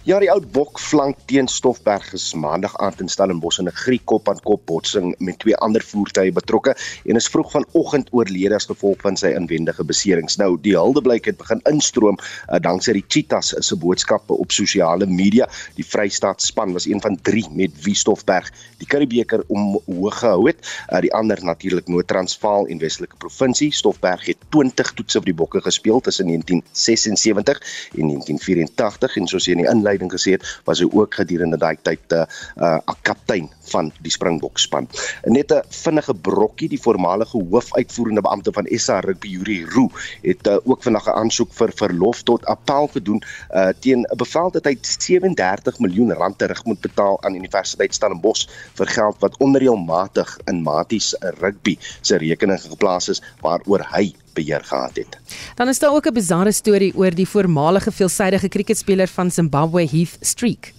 [0.03, 4.27] Ja, die oud bok flank teen Stoffberg is maandag aand in Stellenbosch in 'n griekop
[4.27, 8.99] aan kop botsing met twee ander voertuie betrokke en is vroeg vanoggend oorlede as gevolg
[8.99, 10.35] van sy inwendige beserings.
[10.35, 15.47] Nou, die huldeblyk het begin instroom uh, danksy die Cheetahs se boodskappe op sosiale media.
[15.75, 20.59] Die Vrystaat span was een van 3 met wie Stoffberg die Curriebeeker omhoog gehou het.
[20.91, 23.71] Uh, die ander natuurlik Noord-Transvaal en Weselike Provinsie.
[23.71, 27.63] Stoffberg het 20 toetse vir die bokke gespeel tussen 1976
[27.95, 31.77] en 1984 en soos jy in die inleiding gesê het, was hy ook gedurende daai
[31.81, 32.25] tyd 'n
[32.63, 34.87] uh, uh, kaptein van die Springbok span.
[35.23, 39.89] Net 'n vinnige brokkie, die voormalige hoofuitvoerende beampte van SA Rugby Yuri Roo
[40.21, 44.51] het uh, ook vandag 'n aansoek vir verlof tot appel gedoen uh, teen 'n bevel
[44.51, 50.37] dat hy 37 miljoen rand terug moet betaal aan Universiteit Stellenbosch vir geld wat onreëlmatig
[50.45, 55.17] in Maties Rugby se rekening geplaas is waaroor hy beheer gehad het.
[55.55, 60.17] Dan is daar ook 'n bizarre storie oor die voormalige veelsidige kriketspeler van Zimbabwe Heath
[60.19, 60.73] Streak.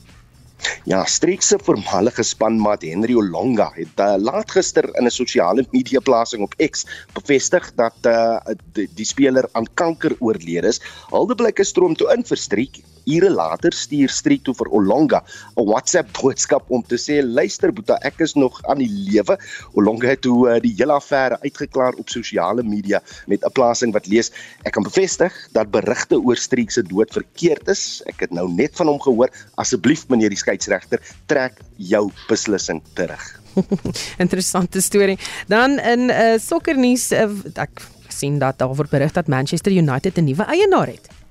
[0.85, 6.01] Ja, Streek se voormalige spanmaat Henry Olonga het uh, laat gister in 'n sosiale media
[6.01, 8.39] plasing op X bevestig dat uh,
[8.73, 10.81] die, die speler aan kanker oorlede is.
[11.11, 15.23] Aldeblyke stroom toe in vir Streek ure later stuur Streek toe vir Olonga
[15.57, 19.39] 'n WhatsApp boodskap om te sê luister Boeta ek is nog aan die lewe.
[19.75, 24.07] Olonga het toe uh, die hele affære uitgeklaar op sosiale media met 'n plasing wat
[24.07, 24.31] lees
[24.65, 28.03] ek kan bevestig dat berigte oor Streek se dood verkeerd is.
[28.07, 29.31] Ek het nou net van hom gehoor.
[29.57, 33.41] Asseblief meneer die skeieregter trek jou beslissing terug.
[34.25, 35.19] Interessante storie.
[35.47, 40.25] Dan in uh, sokkernuus uh, ek sien dat daar word berig dat Manchester United 'n
[40.25, 41.24] nuwe eienaar het.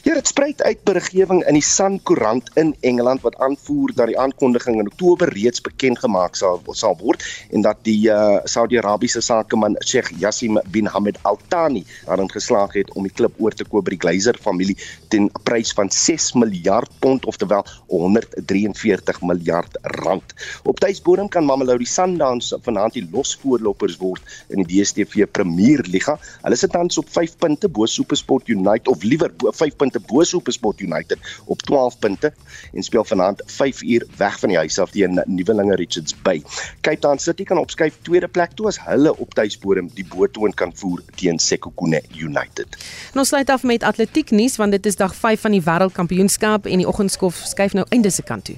[0.00, 4.16] Ja, dit spruit uit beriggewing in die Sun Koerant in Engeland wat aanvoer dat die
[4.18, 7.20] aankondiging in Oktober reeds bekend gemaak sal sal word
[7.52, 12.88] en dat die uh, Saudi-Arabiese sakeman Sheikh Yassim bin Hamad Al Thani daarin geslaag het
[12.96, 14.78] om die klub oor te koop by die Glazer familie
[15.12, 20.32] teen 'n prys van 6 miljard pond oftewel 143 miljard rand.
[20.64, 26.16] Op tuisbodem kan Mamelodi Sundowns vanaand die losvoorlopers word in die DStv Premier Liga.
[26.40, 30.24] Hulle sit tans op 5 punte bo SuperSport United of liewer 5 punte punte bo
[30.24, 32.32] SuperSport United op 12 punte
[32.72, 36.42] en speel vanaand 5 uur weg van die huis af teen Nuwelinge Richards Bay.
[36.80, 40.72] Cape Town City kan opskuif tweede plek toe as hulle op tuisbodem die boottoon kan
[40.74, 42.78] voer teen Sekhukhune United.
[43.12, 46.66] En ons sluit af met atletiek nuus want dit is dag 5 van die wêreldkampioenskap
[46.66, 48.56] en die oggendskof skuif nou einde se kant toe.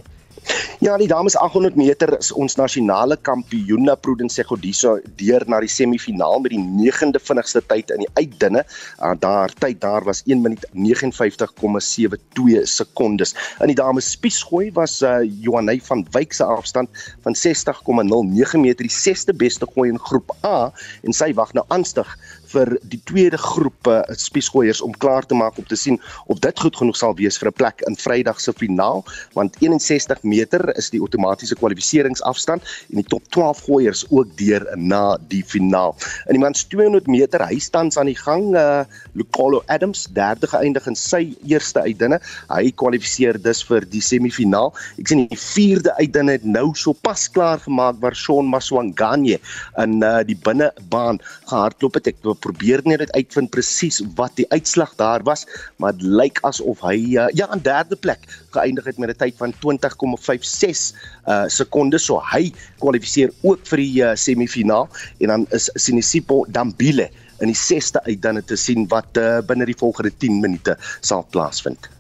[0.83, 6.43] Ja, die dames 800 meter is ons nasionale kampioene Prudence Godiso deur na die semifinaal
[6.43, 8.65] met die 9de vinnigste tyd in die uitdinne.
[8.99, 13.37] Uh, daar tyd daar was 1 minuut 59,72 sekondes.
[13.63, 16.91] In die dames spiesgooi was uh, Johanay van Wyk se afstand
[17.23, 20.73] van 60,09 meter die sesde beste gooi in groep A
[21.07, 22.11] en sy wag nou aanstig
[22.53, 26.65] vir die tweede groep uh, spiesgooiers om klaar te maak om te sien of dit
[26.65, 30.91] goed genoeg sal wees vir 'n plek in Vrydag se finaal want 61 meter is
[30.91, 35.97] die outomatiese kwalifikasieringsafstand en die top 12 gooiers ook deur na die finaal.
[36.29, 38.85] In die mans 200 meter hy staan aan die gang uh
[39.19, 42.19] Lucolo Adams derde geëindig in sy eerste uitdinne.
[42.49, 44.73] Hy kwalifiseer dus vir die semifinaal.
[45.01, 49.39] Ek sien die vierde uitdinne het nou sopas klaar gemaak waar Shaun Maswanganye
[49.83, 52.13] in uh die binnebaan gehardloop het.
[52.13, 55.47] Ek probeer net dit uitvind presies wat die uitslag daar was,
[55.83, 59.39] maar dit lyk asof hy uh, ja aan derde plek geëindig het met 'n tyd
[59.39, 60.93] van 20,56
[61.27, 62.05] uh sekondes.
[62.05, 64.89] So hy kwalifiseer ook vir die uh, semifinaal
[65.21, 69.67] en dan is Sinisipo Dambile in die 6ste uit dan te sien wat uh, binne
[69.67, 71.91] die volgende 10 minute sal plaasvind.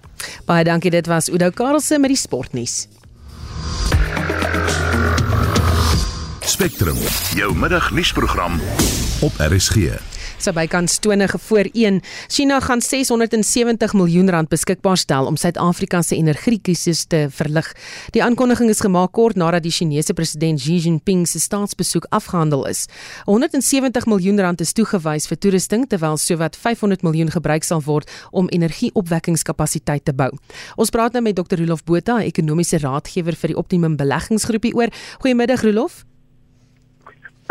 [0.46, 2.86] Baie dankie dit was Udo Karlse met die sportnuus.
[6.46, 6.98] Spectrum,
[7.34, 8.60] jou middagnuusprogram
[9.20, 10.11] op RSG
[10.42, 12.00] so bykans 20 voor 1.
[12.28, 17.72] China gaan 670 miljoen rand beskikbaar stel om Suid-Afrika se energiekrisis te verlig.
[18.10, 22.86] Die aankondiging is gemaak kort nadat die Chinese president Xi Jinping se staatsbesoek afgehandel is.
[23.24, 28.50] 170 miljoen rand is toegewys vir toerusting terwyl sowat 500 miljoen gebruik sal word om
[28.50, 30.30] energieopwekkingskapasiteit te bou.
[30.76, 31.62] Ons praat nou met Dr.
[31.62, 34.90] Rolof Botha, ekonomiese raadgewer vir die Optimum Beleggingsgroepie oor.
[35.22, 36.02] Goeiemiddag Rolof.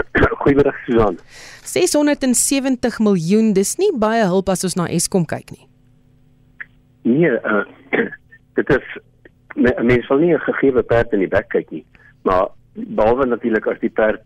[0.41, 1.17] Goeiemiddag Susan.
[1.63, 5.65] 670 miljoen, dis nie baie hulp as ons na Eskom kyk nie.
[7.07, 7.63] Nee, uh,
[8.59, 8.85] dit is
[9.55, 11.85] 'n mens wil nie 'n gegee perd in die bek kyk nie,
[12.23, 14.21] maar behalwe natuurlik as die perd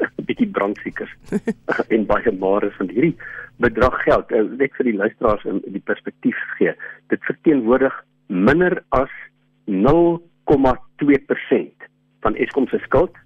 [0.00, 1.10] 'n bietjie brandsiek is
[1.94, 3.16] en baie maar is van hierdie
[3.58, 6.74] bedrag geld, uh, net vir die luisteraars in die perspektief gee.
[7.08, 9.10] Dit verteenwoordig minder as
[9.66, 11.72] 0,2%
[12.20, 13.16] van Eskom se skuld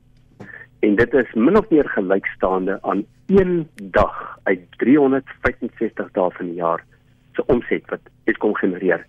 [0.81, 6.55] en dit is min of meer gelykstaande aan een dag uit 365 dae van die
[6.55, 6.85] jaar
[7.33, 9.07] se omset wat Eskom genereer.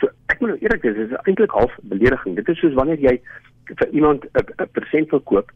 [0.00, 2.36] So ek moet nou eerlik wees, dit is eintlik half belediging.
[2.36, 3.16] Dit is soos wanneer jy
[3.70, 5.52] vir iemand 'n persent wil koop,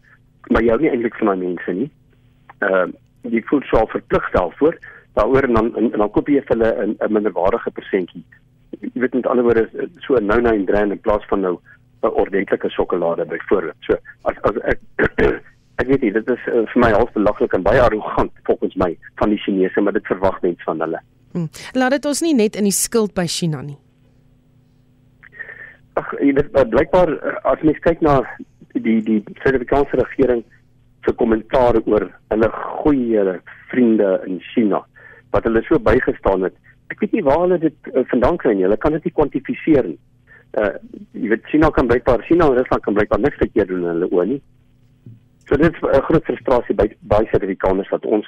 [0.50, 1.90] maar jy hou nie eintlik van daai mense nie.
[2.58, 2.88] Ehm uh,
[3.22, 4.78] jy voel so verplig daarvoor,
[5.14, 8.24] daaroor en dan en, en dan koop jy vir hulle 'n 'n minderwaardige persentjie.
[8.80, 9.68] Jy weet met ander woorde
[10.00, 11.58] so 'n nou-nou en dran in plaas van nou
[12.02, 13.76] 'n ordentlike sjokolade byvoorbeeld.
[13.80, 14.80] So as as ek
[15.78, 18.90] ek weet nie, dit is uh, vir my half belaglik en baie arrogant volgens my
[19.20, 21.00] van die Chinese, maar dit verwag mens van hulle.
[21.32, 21.48] Hmm.
[21.78, 23.78] Laat dit ons nie net in die skuld by China nie.
[25.98, 28.20] Ag, dit uh, blykbaar uh, as mens kyk na
[28.74, 30.44] die die Suid-Afrikaanse regering
[31.06, 32.50] se kommentaar oor hulle
[32.82, 33.38] goeie
[33.70, 34.82] vriende in China
[35.34, 36.56] wat hulle so bygestaan het.
[36.92, 38.66] Ek weet nie waar hulle dit uh, vandaan kry nie.
[38.66, 39.98] Hulle kan dit nie kwantifiseer nie.
[40.58, 40.74] Uh
[41.12, 44.08] jy weet China kan blykbaar China en Rusland kan blykbaar niks verkeerd doen in hulle
[44.10, 44.40] oë nie.
[45.48, 48.26] So dit is 'n groot frustrasie by baie Suid-Afrikaners dat ons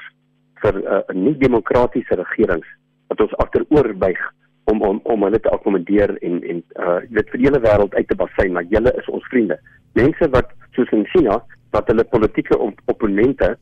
[0.62, 2.66] vir 'n uh, nie demokratiese regerings
[3.08, 4.20] wat ons agteroor buig
[4.64, 8.08] om om om hulle te akkommodeer en en uh dit vir die hele wêreld uit
[8.08, 9.58] te basyn maar julle is ons vriende.
[9.92, 13.56] Mense wat soos in China wat hulle politieke op opponente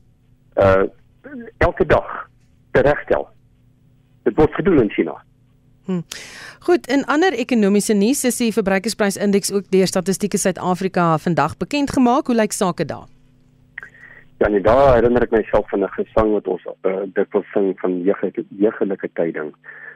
[0.57, 0.85] uh
[1.59, 2.29] elke dag
[2.71, 3.29] teregstel.
[4.23, 5.19] Dit word gedoen in China.
[5.85, 6.01] Hm.
[6.61, 12.27] Goed, in ander ekonomiese nuus is die verbruikersprysindeks ook deur Statistieke Suid-Afrika vandag bekend gemaak.
[12.27, 13.18] Hoe lyk sake daar?
[14.39, 18.03] Ja, nee, daar herinner ek myself van 'n gesang wat ons uh, dikwels sing van
[18.03, 19.51] jeugelike tyding.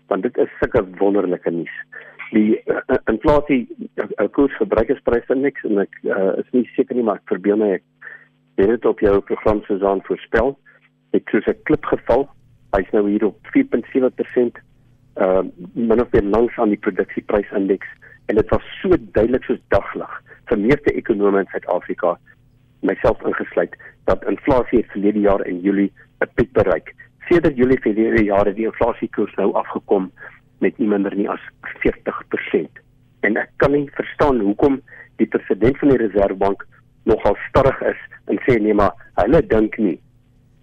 [0.07, 1.77] Want dit is sulke wonderlike nuus.
[2.31, 7.23] Die uh, inflasie, 'n uh, koers verbruikersprysindeks en ek uh, is nie seker nie maar
[7.23, 7.85] ek verbeel my ek
[8.59, 10.59] het dit op jou program Susan voorspel.
[11.11, 12.29] Dit het 'n klip geval.
[12.75, 14.59] Hy's nou hier op 4.7%
[15.23, 15.43] uh
[15.75, 17.89] min of meer langs aan die produksieprysindeks
[18.27, 20.13] en dit was so duidelik soos daglig
[20.49, 22.19] vir meeste ekonome in Suid-Afrika
[22.81, 26.95] myself ingesluit dat inflasie het verlede jaar in Julie 'n piek bereik.
[27.29, 30.11] Sedert Julie verlede jaar het die inflasiekoers nou afgekom
[30.59, 32.71] met nie minder nie as 40%.
[33.21, 34.81] En ek kan nie verstaan hoekom
[35.17, 36.67] die president van die Reserwebank
[37.03, 40.01] nogal starrig is en sê nee maar hulle dink nie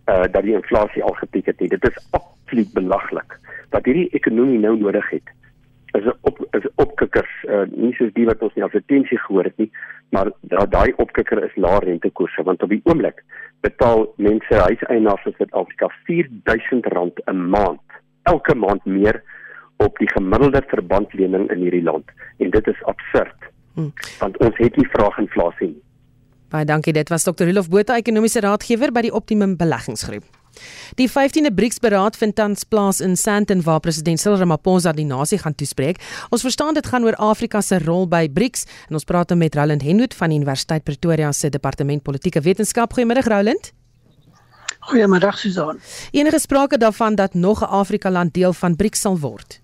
[0.07, 1.69] uh dat die inflasie al gepiek het nie.
[1.69, 5.27] Dit is absoluut belaglik wat hierdie ekonomie nou nodig het
[5.97, 9.57] is 'n op is opkikkers uh, nie soos die wat ons nie advertensie gehoor het
[9.57, 9.71] nie
[10.09, 10.31] maar
[10.69, 13.23] daai opkikker is lae rentekoerse want op die oomblik
[13.61, 17.81] betaal mense huiseienaars in Suid-Afrika R4000 'n maand
[18.23, 19.23] elke maand meer
[19.77, 22.05] op die gemiddelde verbandlening in hierdie land
[22.37, 23.39] en dit is absurd
[23.73, 23.93] hmm.
[24.19, 25.83] want ons het nie vraaginflasie nie
[26.49, 27.45] Baie dankie dit was Dr.
[27.45, 30.38] Rolof Botha ekonomiese raadgewer by die Optimum Beleggingsgroep
[30.95, 35.55] Die 15de BRICS-beraad vind tans plaas in Sandton waar president Cyril Ramaphosa die nasie gaan
[35.55, 36.01] toespreek.
[36.29, 39.81] Ons verstaan dit gaan oor Afrika se rol by BRICS en ons praat met Roland
[39.81, 42.93] Henwood van Universiteit Pretoria se Departement Politieke Wetenskap.
[42.93, 43.71] Goeiemôre Roland.
[44.89, 45.79] Goeiemôre Susan.
[46.11, 49.61] Enige sprake daarvan dat nog 'n Afrika land deel van BRICS sal word?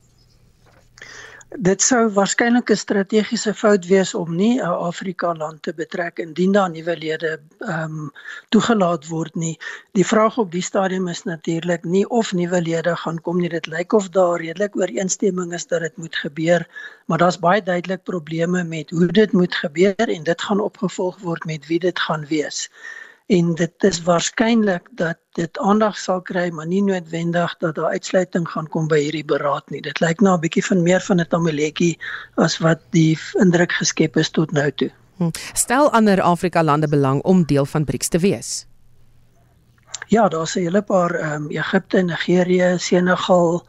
[1.57, 6.51] Dit sou waarskynlik 'n strategiese fout wees om nie 'n Afrika land te betrek indien
[6.51, 8.11] daar nuwe lede ehm um,
[8.49, 9.57] toegelaat word nie.
[9.91, 13.49] Die vraag op die stadium is natuurlik nie of nuwe lede gaan kom nie.
[13.49, 16.67] Dit lyk of daar redelik ooreenstemming is dat dit moet gebeur,
[17.05, 21.45] maar daar's baie duidelik probleme met hoe dit moet gebeur en dit gaan opgevolg word
[21.45, 22.69] met wie dit gaan wees
[23.25, 28.45] en dit is waarskynlik dat dit aandag sal kry maar nie noodwendig dat daar uitsluiting
[28.49, 29.81] gaan kom by hierdie beraad nie.
[29.81, 31.97] Dit lyk na 'n bietjie van meer van 'n tameletjie
[32.35, 34.91] as wat die indruk geskep is tot nou toe.
[35.17, 35.29] Hm.
[35.53, 38.67] Stel ander Afrika lande belang om deel van BRICS te wees.
[40.07, 43.65] Ja, daar's 'n hele paar ehm um, Egipte, Nigerië, Senegal,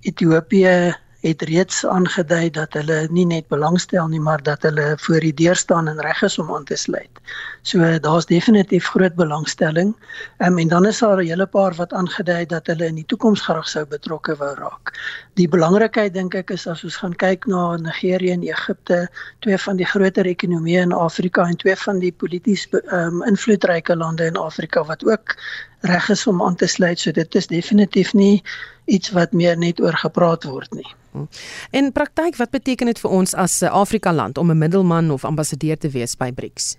[0.00, 5.34] Ethiopië, het reeds aangedui dat hulle nie net belangstel nie, maar dat hulle voor die
[5.36, 7.20] deur staan en reg is om aan te sluit.
[7.62, 9.92] So daar's definitief groot belangstelling.
[10.38, 13.40] Um, en dan is daar 'n hele paar wat aangedui dat hulle in die toekoms
[13.40, 14.96] graag sou betrokke wou raak.
[15.34, 19.08] Die belangrikheid dink ek is as ons gaan kyk na Nigerië en Egipte,
[19.38, 24.24] twee van die groter ekonomieë in Afrika en twee van die polities um, invloedryke lande
[24.24, 25.36] in Afrika wat ook
[25.80, 26.98] reg is om aan te sluit.
[26.98, 28.42] So dit is definitief nie
[28.84, 30.88] iets wat meer net oor gepraat word nie.
[31.70, 35.24] In praktyk, wat beteken dit vir ons as 'n Afrika land om 'n middelman of
[35.24, 36.76] ambassadeur te wees by BRICS?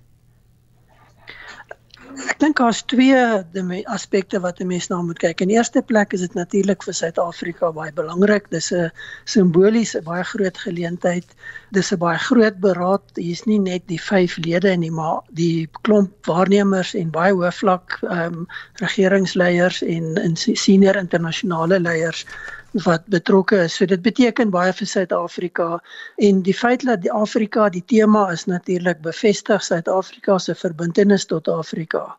[2.29, 5.41] Ek dink daar's twee aspekte wat 'n mens na moet kyk.
[5.41, 8.49] In eerste plek is dit natuurlik vir Suid-Afrika baie belangrik.
[8.49, 8.91] Dis 'n
[9.25, 11.25] simboliese baie groot geleentheid.
[11.71, 13.03] Dis 'n baie groot beraad.
[13.15, 17.99] Hier's nie net die 5 lede nie, maar die klomp waarnemers en baie hoë vlak
[18.01, 22.25] ehm um, regeringsleiers en, en senior internasionale leiers
[22.72, 23.76] wat betrokke is.
[23.76, 25.82] So dit beteken baie vir Suid-Afrika
[26.17, 31.47] en die feit dat die Afrika die tema is natuurlik bevestig Suid-Afrika se verbintenis tot
[31.47, 32.17] Afrika.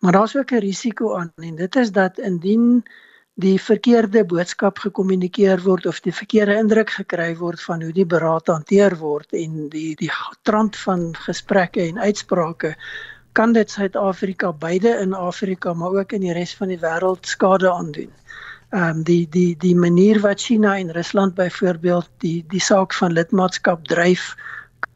[0.00, 2.84] Maar daar's ook 'n risiko aan en dit is dat indien
[3.34, 8.46] die verkeerde boodskap gekommunikeer word of die verkeerde indruk gekry word van hoe die beraad
[8.46, 10.10] hanteer word en die die
[10.42, 12.74] trant van gesprekke en uitsprake
[13.32, 17.72] kan dit Suid-Afrika beide in Afrika maar ook in die res van die wêreld skade
[17.72, 18.12] aandoen
[18.70, 23.12] ehm um, die die die manier wat China en Rusland byvoorbeeld die die saak van
[23.12, 24.34] lidmaatskap dryf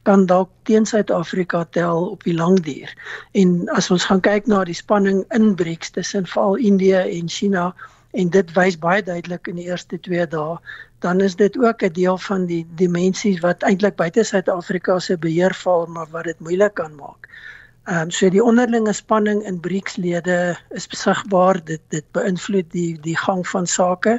[0.02, 2.92] kan dalk teen Suid-Afrika tel op die lang duur.
[3.32, 7.74] En as ons gaan kyk na die spanning in BRICS tussen veral Indië en China
[8.16, 10.56] en dit wys baie duidelik in die eerste 2 dae,
[11.04, 15.54] dan is dit ook 'n deel van die dimensies wat eintlik buite Suid-Afrika se beheer
[15.54, 17.28] val, maar wat dit moeilik kan maak.
[17.88, 21.56] Ehm um, so die onderlinge spanning in BRICS-lede is besigbaar.
[21.64, 24.18] Dit dit beïnvloed die die gang van sake.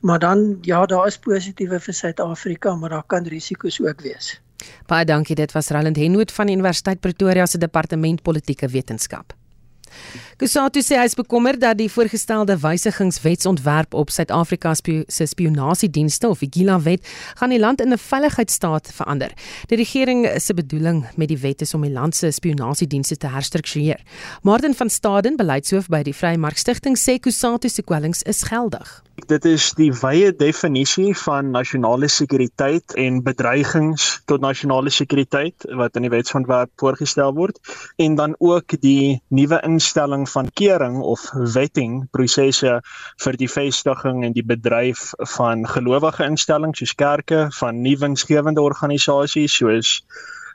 [0.00, 4.40] Maar dan ja, daar is positiewe vir Suid-Afrika, maar daar kan risiko's ook wees.
[4.90, 5.36] Baie dankie.
[5.36, 9.32] Dit was Roland Henwood van die Universiteit Pretoria se Departement Politieke Wetenskap.
[10.36, 16.50] Kusatu sê hy is bekommerd dat die voorgestelde wysigingswetsontwerp op Suid-Afrika se spionasiedienste of die
[16.50, 17.06] Gila-wet
[17.38, 19.30] gaan die land in 'n veiligheidsstaat verander.
[19.66, 24.00] Die regering se bedoeling met die wet is om die land se spionasiedienste te herstruktureer.
[24.42, 29.03] Martin van Staden, beleidshoof by die Vrymark Stichting, sê Kusatu se kwellings is geldig.
[29.14, 36.04] Dit is die wye definisie van nasionale sekuriteit en bedreigings tot nasionale sekuriteit wat in
[36.04, 37.60] die wetsontwerp voorgestel word
[38.02, 42.80] en dan ook die nuwe instelling van kering of wetting prosesse
[43.24, 50.00] vir die vestiging en die bedryf van gelowige instellings soos kerke, van nuwensgewende organisasies soos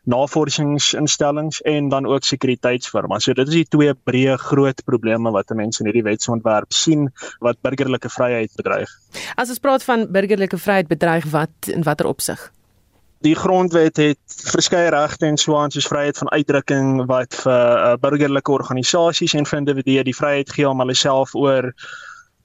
[0.04, 3.24] navorsingsinstellings en dan ook sekuriteitsfirmas.
[3.24, 7.60] So dit is die twee breë groot probleme wat mense in hierdie wetsontwerp sien wat
[7.66, 8.90] burgerlike vryheid bedreig.
[9.36, 12.52] As ons praat van burgerlike vryheid bedreig, wat in watter opsig?
[13.20, 18.52] Die grondwet het verskeie regte en soaan soos vryheid van uitdrukking wat vir uh, burgerlike
[18.52, 21.74] organisasies en vir individue die vryheid gee om hulle self oor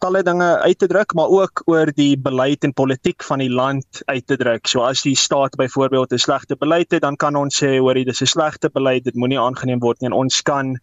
[0.03, 4.03] talle dinge uit te druk, maar ook oor die beleid en politiek van die land
[4.05, 4.67] uit te druk.
[4.67, 8.09] So as die staat byvoorbeeld 'n slegte beleid het, dan kan ons sê hoor, dit
[8.09, 10.79] is 'n slegte beleid, dit moenie aangeneem word nie en ons kan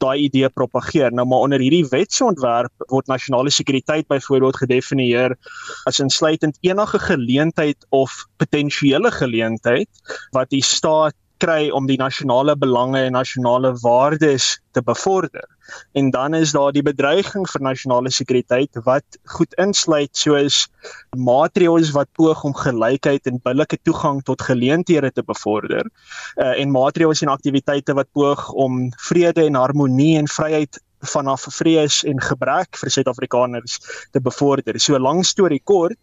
[0.00, 1.12] daai idee propageer.
[1.12, 5.36] Nou maar onder hierdie wetsontwerp word nasionale sekuriteit byvoorbeeld gedefinieer
[5.84, 9.88] as insluitend enige geleentheid of potensiële geleentheid
[10.36, 15.46] wat die staat kry om die nasionale belange en nasionale waardes te bevorder.
[15.98, 20.66] En dan is daar die bedreiging vir nasionale sekuriteit wat goed insluit soos
[21.16, 27.22] maatreëls wat poog om gelykheid en billike toegang tot geleenthede te bevorder uh, en maatreëls
[27.22, 32.92] en aktiwiteite wat poog om vrede en harmonie en vryheid vanaf vrees en gebrek vir
[32.92, 33.78] Suid-Afrikaners
[34.12, 34.78] te bevorder.
[34.80, 35.98] So lank storie kort,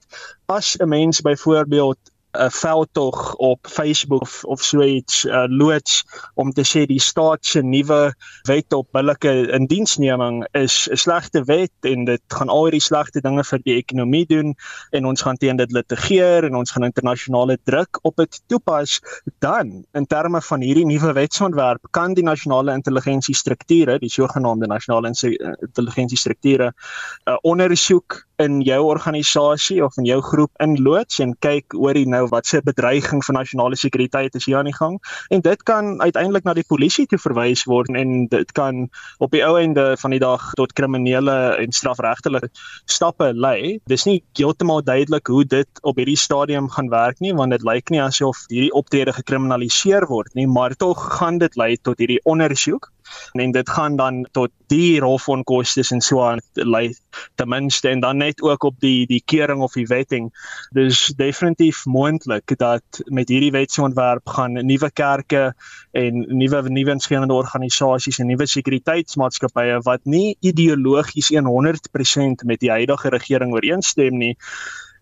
[0.50, 2.00] as 'n mens byvoorbeeld
[2.34, 7.46] 'n veldtog op Facebook of, of so iets uh, loods om te sê die staat
[7.46, 8.14] se nuwe
[8.44, 13.44] wet op billike indiensneming is 'n slegte wet en dit gaan al hierdie slegte dinge
[13.44, 14.56] vir die ekonomie doen
[14.92, 19.00] en ons gaan teen dit litigeer en ons gaan internasionale druk op dit toepas.
[19.40, 26.74] Dan in terme van hierdie nuwe wetsontwerp kan die nasionale intelligensiestrukture die sogenaamde nasionale intelligensiestrukture
[26.74, 32.28] uh, ondersoek in jou organisasie of in jou groep inloods en kyk oor die nou
[32.34, 34.98] wat se bedreiging vir nasionale sekuriteit is hier aan die gang
[35.34, 38.88] en dit kan uiteindelik na die polisie toe verwys word en dit kan
[39.24, 42.50] op die ou einde van die dag tot kriminele en strafregtelike
[42.86, 43.80] stappe lei.
[43.92, 47.94] Dis nie heeltemal duidelik hoe dit op hierdie stadium gaan werk nie want dit lyk
[47.94, 52.92] nie asof hierdie optrede gekriminaliseer word nie, maar tog gaan dit lei tot hierdie ondersoek
[53.32, 56.96] en dit gaan dan tot die rolfonkoste en so aan lei
[57.36, 60.32] ten minste en dan net ook op die die kering of die wetting.
[60.70, 65.54] Dus definitief moontlik dat met hierdie wetsontwerp gaan nuwe kerke
[65.92, 73.10] en nuwe nuwe insgewende organisasies en nuwe sekuriteitsmaatskappye wat nie ideologies 100% met die huidige
[73.10, 74.36] regering ooreenstem nie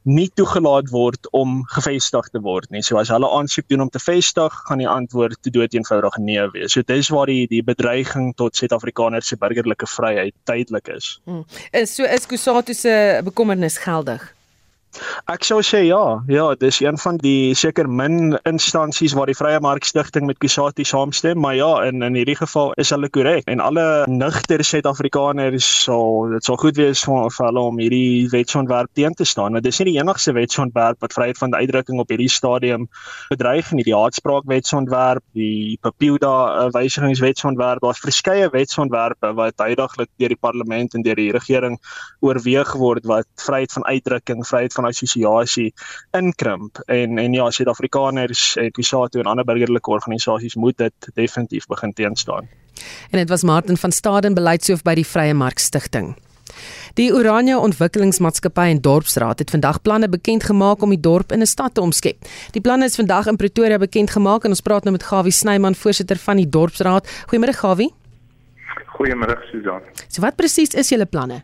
[0.06, 2.84] nie toegelaat word om gevestig te word nie.
[2.86, 6.46] So as hulle aansoek doen om te vestig, gaan die antwoord te dood eenvoudig nee
[6.54, 6.76] wees.
[6.76, 11.16] So dis waar die die bedreiging tot Suid-Afrikaners se burgerlike vryheid tydelik is.
[11.26, 11.44] Hmm.
[11.74, 14.35] Is so is Kusatu se bekommernis geldig?
[15.32, 19.60] Ek sou sê ja, ja, dis een van die seker min instansies waar die Vrye
[19.64, 23.60] Mark Stichting met Kusati saamstem, maar ja, in in hierdie geval is hulle korrek en
[23.60, 29.16] alle nugter Suid-Afrikaners sal dit sal goed wees vir, vir hulle om hierdie wetsontwerp teen
[29.18, 29.58] te staan.
[29.58, 32.88] Want dis nie die enigste wetsontwerp wat vryheid van uitdrukking op hierdie stadium
[33.30, 33.86] bedreig nie.
[33.88, 36.34] Die haatspraak wetsontwerp, die Papiuda
[36.66, 41.80] uh, wysigingswetsontwerp, daar's verskeie wetsontwerpe wat heidaglik deur die parlement en deur die regering
[42.26, 45.74] oorweeg word wat vryheid van uitdrukking, vryheid van assosiasie
[46.18, 51.94] inkrimp en en ja Suid-Afrikaners en Kusatu en ander burgerlike organisasies moet dit definitief begin
[51.94, 52.48] teenstaan.
[53.12, 56.16] En dit was Martin van Staden beleidshoof by die Vrye Mark Stichting.
[56.96, 61.46] Die Oranje Ontwikkelingsmaatskappy en Dorpsraad het vandag planne bekend gemaak om die dorp in 'n
[61.46, 62.18] stad te omskep.
[62.52, 65.76] Die planne is vandag in Pretoria bekend gemaak en ons praat nou met Gawie Snyman,
[65.76, 67.08] voorsitter van die Dorpsraad.
[67.28, 67.94] Goeiemôre Gawie.
[68.98, 69.82] Goeiemôre Susan.
[70.08, 71.44] So wat presies is julle planne?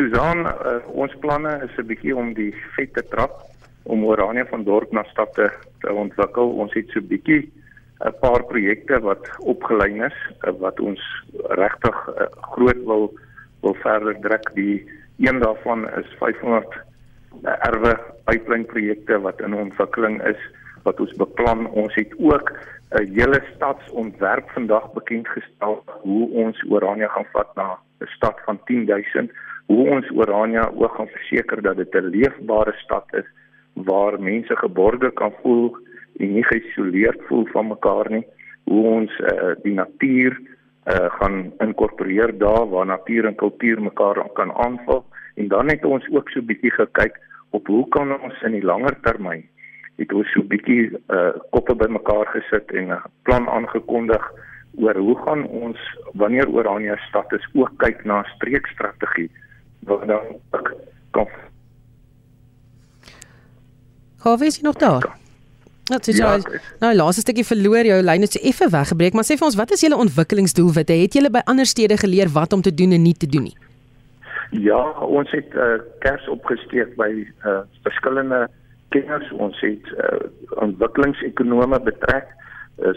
[0.00, 3.34] Susan, uh, ons planne is 'n bietjie om die vet te trap
[3.84, 5.50] om Oranje van dorp na stad te,
[5.84, 6.54] te ontwikkel.
[6.62, 7.52] Ons het so 'n bietjie
[8.08, 10.16] 'n paar projekte wat opgelyn is
[10.48, 11.02] uh, wat ons
[11.52, 13.12] regtig uh, groot wil
[13.60, 14.48] wil verder druk.
[14.54, 14.88] Die
[15.18, 16.64] een daarvan is 500
[17.44, 17.92] uh, erwe
[18.24, 20.40] pipeline projekte wat in ontwikkeling is
[20.88, 21.66] wat ons beplan.
[21.76, 22.56] Ons het ook
[22.96, 28.58] 'n hele stadsontwerp vandag bekend gestel hoe ons Oranje gaan vat na 'n stad van
[28.64, 29.28] 10000
[29.70, 33.28] hoe ons Orania ook gaan verseker dat dit 'n leefbare stad is
[33.74, 35.76] waar mense geborge kan voel
[36.18, 38.26] en nie geïsoleerd voel van mekaar nie.
[38.64, 40.40] Hoe ons uh, die natuur
[40.86, 45.04] uh gaan inkorporeer daar waar natuur en kultuur mekaar kan aanvul
[45.34, 48.96] en dan het ons ook so bietjie gekyk op hoe kan ons in die langer
[49.00, 49.44] termyn
[49.96, 54.24] het ons so bietjie uh koppe bymekaar gesit en 'n plan aangekondig
[54.80, 55.78] oor hoe gaan ons
[56.14, 59.30] wanneer Oranje stad is ook kyk na streekstrategie
[59.88, 60.20] wat dan
[60.50, 60.74] ook
[61.10, 61.26] kan
[64.20, 65.06] Hoe is jy nog daar?
[65.90, 66.18] Wat sê jy?
[66.20, 69.56] Ja, nou, laaste stukkie verloor jou lyn het so effe weggebreek, maar sê vir ons,
[69.58, 70.98] wat is julle ontwikkelingsdoelwitte?
[71.02, 73.56] Het julle by ander stede geleer wat om te doen en nie te doen nie?
[74.50, 77.08] Ja, ons het uh, kers opgesteek by
[77.46, 78.44] uh, verskillende
[78.94, 79.30] kenners.
[79.32, 80.20] Ons het uh,
[80.66, 82.28] ontwikkelingsekonome betrek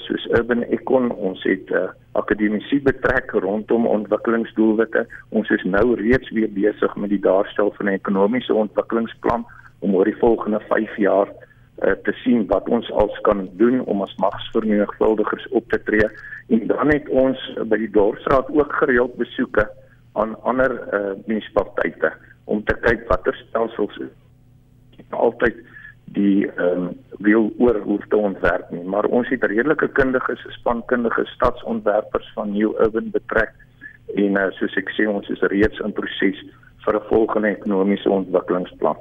[0.05, 1.11] soos Urban Econ.
[1.11, 5.05] Ons het uh, akademici betrek rondom ontwikkelingsdoelwitte.
[5.29, 9.45] Ons is nou reeds weer besig met die daarstel van 'n ekonomiese ontwikkelingsplan
[9.79, 14.01] om oor die volgende 5 jaar uh, te sien wat ons als kan doen om
[14.01, 16.07] as magsvermenigvuldigers op te tree
[16.47, 19.67] en dan het ons by die dorpsraad ook gereeld besoeke
[20.13, 22.13] aan ander uh, munisipaliteite
[22.43, 23.99] om te kyk watter stelsels
[25.09, 25.55] altyd
[26.05, 26.89] die ehm um,
[27.23, 32.75] wil oor hoef te ontwerp nie maar ons het redelike kundiges spankundige stadsontwerpers van New
[32.79, 33.53] Urban betrek
[34.15, 36.43] en uh, soos ek sê ons is reeds in proses
[36.85, 38.99] vir 'n volgende ekonomiese ontwikkelingsplan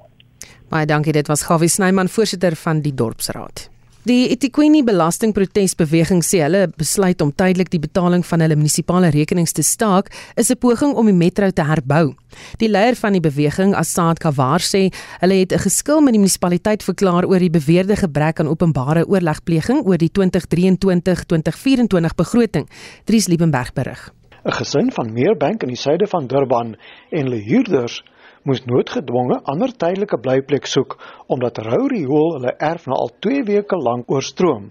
[0.73, 3.67] Baie dankie, dit was Gawie Snyman, voorsitter van die dorpsraad.
[4.03, 9.63] Die eThekwini belastingprotesbeweging sê hulle besluit om tydelik die betaling van hulle munisipale rekenings te
[9.63, 12.15] staak is 'n poging om die metro te herbou.
[12.59, 14.91] Die leier van die beweging, Asad Kawar, sê
[15.21, 19.87] hulle het 'n geskil met die munisipaliteit verklaar oor die beweerde gebrek aan openbare oorlegpleging
[19.87, 22.69] oor die 2023-2024 begroting.
[23.05, 24.13] Dries Liebenberg berig.
[24.45, 26.77] 'n Gesin van Meerbank in die suide van Durban
[27.11, 28.03] en hulle huurders
[28.49, 30.97] moes noodgedwonge ander tydelike blyplek soek
[31.35, 34.71] omdat rou riool hulle erf na al 2 weke lank oorstroom.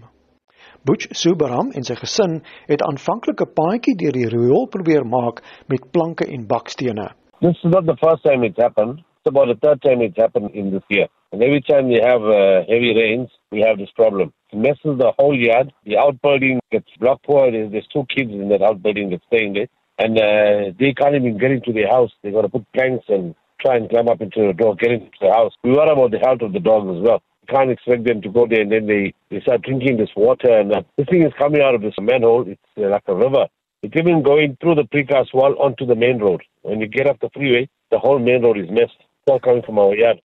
[0.85, 2.39] Butch Subaram en sy gesin
[2.71, 7.07] het aanvanklik 'n paadjie deur die riool probeer maak met planke en bakstene.
[7.41, 8.99] This is not the first time it's happened.
[8.99, 11.07] It's about the third time it's happened in this year.
[11.31, 14.33] And every time we have uh, heavy rains, we have this problem.
[14.51, 15.71] It messes the whole yard.
[15.85, 17.49] The outbuilding gets blocked for.
[17.51, 19.69] There's, there's two kids in that outbuilding that's staying there.
[19.97, 22.11] And uh, they can't even get into their house.
[22.21, 25.17] They've got to put planks and try and climb up into the door, get into
[25.21, 25.53] the house.
[25.63, 27.21] We worry about the health of the dogs as well.
[27.45, 30.51] You can't expect them to go there and then they, they start drinking this water.
[30.51, 32.45] And uh, this thing is coming out of this manhole.
[32.47, 33.45] It's uh, like a river.
[33.83, 36.41] It's even going through the precast wall onto the main road.
[36.61, 38.99] When you get off the freeway, the whole main road is messed.
[38.99, 40.21] It's all coming from our yard.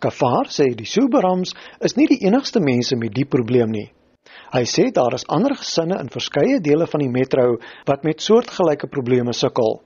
[0.00, 1.52] Kafar sê die Subarams
[1.84, 3.90] is nie die enigste mense met die probleem nie.
[4.54, 7.58] Hy sê daar is ander gesinne in verskeie dele van die metro
[7.90, 9.82] wat met soortgelyke probleme sukkel.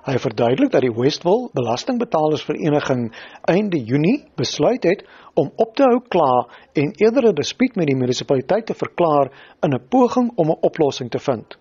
[0.00, 3.10] Hy verduidelik dat die Westville Belastingbetalersvereniging
[3.52, 5.02] einde Junie besluit het
[5.36, 9.28] om op te hou kla en eerder 'n dispuut met die munisipaliteit te verklaar
[9.60, 11.58] in 'n poging om 'n oplossing te vind.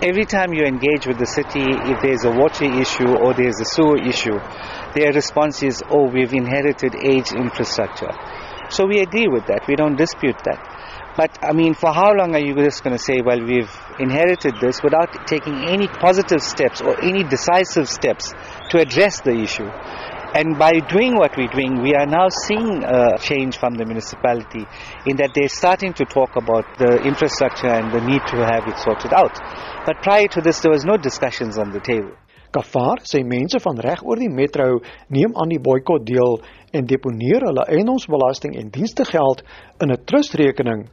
[0.00, 3.68] Every time you engage with the city, if there's a water issue or there's a
[3.74, 4.38] sewer issue,
[4.94, 8.12] their response is, oh, we've inherited aged infrastructure.
[8.70, 9.68] So we agree with that.
[9.68, 10.73] We don't dispute that.
[11.16, 14.54] But I mean, for how long are you just going to say, well, we've inherited
[14.60, 18.32] this without taking any positive steps or any decisive steps
[18.70, 19.70] to address the issue?
[20.34, 24.66] And by doing what we're doing, we are now seeing a change from the municipality
[25.06, 28.76] in that they're starting to talk about the infrastructure and the need to have it
[28.82, 29.38] sorted out.
[29.86, 32.18] But prior to this, there was no discussions on the table.
[32.50, 34.80] Kafar sê mense van reg oor die metro
[35.14, 36.36] neem aan die boikot deel
[36.74, 39.42] en deponeer hulle eiendomsbelasting en dienstegeld
[39.82, 40.84] in 'n trustrekening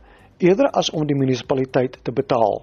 [0.42, 2.62] eerder as om die munisipaliteit te betaal.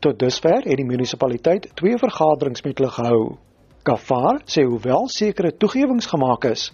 [0.00, 3.22] Tot dusver het die munisipaliteit twee vergaderings met hulle gehou.
[3.82, 6.68] Kafar sê hoewel sekere toegewings gemaak is,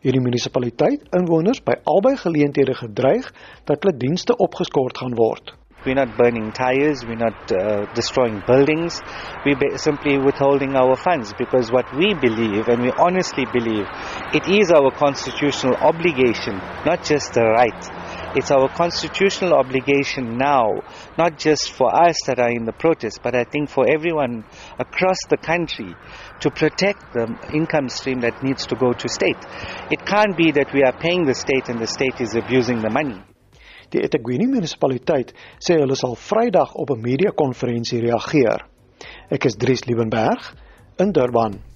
[0.00, 3.28] het die munisipaliteit inwoners by albei geleenthede gedreig
[3.68, 5.52] dat hulle dienste opgeskort gaan word.
[5.84, 9.00] We're not burning tires, we're not uh, destroying buildings,
[9.46, 13.88] we're simply withholding our funds because what we believe, and we honestly believe,
[14.34, 17.82] it is our constitutional obligation, not just a right,
[18.32, 20.82] It's our constitutional obligation now,
[21.18, 24.44] not just for us that are in the protest, but I think for everyone
[24.78, 25.96] across the country
[26.38, 29.36] to protect the income stream that needs to go to state.
[29.90, 32.90] It can't be that we are paying the state and the state is abusing the
[32.90, 33.20] money.
[33.90, 38.62] Die eThekwini munisipaliteit sê hulle sal Vrydag op 'n media konferensie reageer.
[39.28, 40.54] Ek is Dries Liebenberg
[41.00, 41.69] in Durban.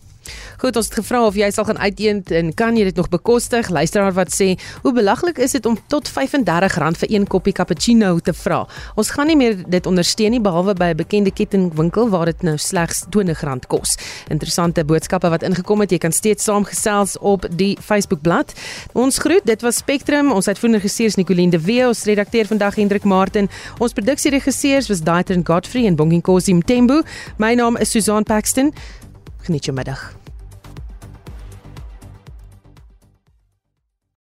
[0.58, 3.68] Goed, ons het gevra of jy sal gaan uiteend en kan jy dit nog bekostig?
[3.68, 8.32] Luisteraar wat sê, hoe belaglik is dit om tot R35 vir een koppie cappuccino te
[8.32, 8.64] vra?
[8.96, 12.56] Ons gaan nie meer dit ondersteun nie behalwe by 'n bekende kettingwinkel waar dit nou
[12.56, 13.96] slegs R20 kos.
[14.28, 15.90] Interessante boodskappe wat ingekom het.
[15.90, 18.52] Jy kan steeds saamgesels op die Facebook-blad.
[18.92, 20.32] Ons groet, dit was Spectrum.
[20.32, 23.48] Ons uitvoerende regisseur is Nicoline de Wee, ons redakteur vandag Hendrik Martin.
[23.78, 27.02] Ons produksieregisseurs was Daitron Godfrey en Bonginkosi Mtembu.
[27.36, 28.72] My naam is Susan Paxton.
[29.44, 30.23] Geniet jou middag.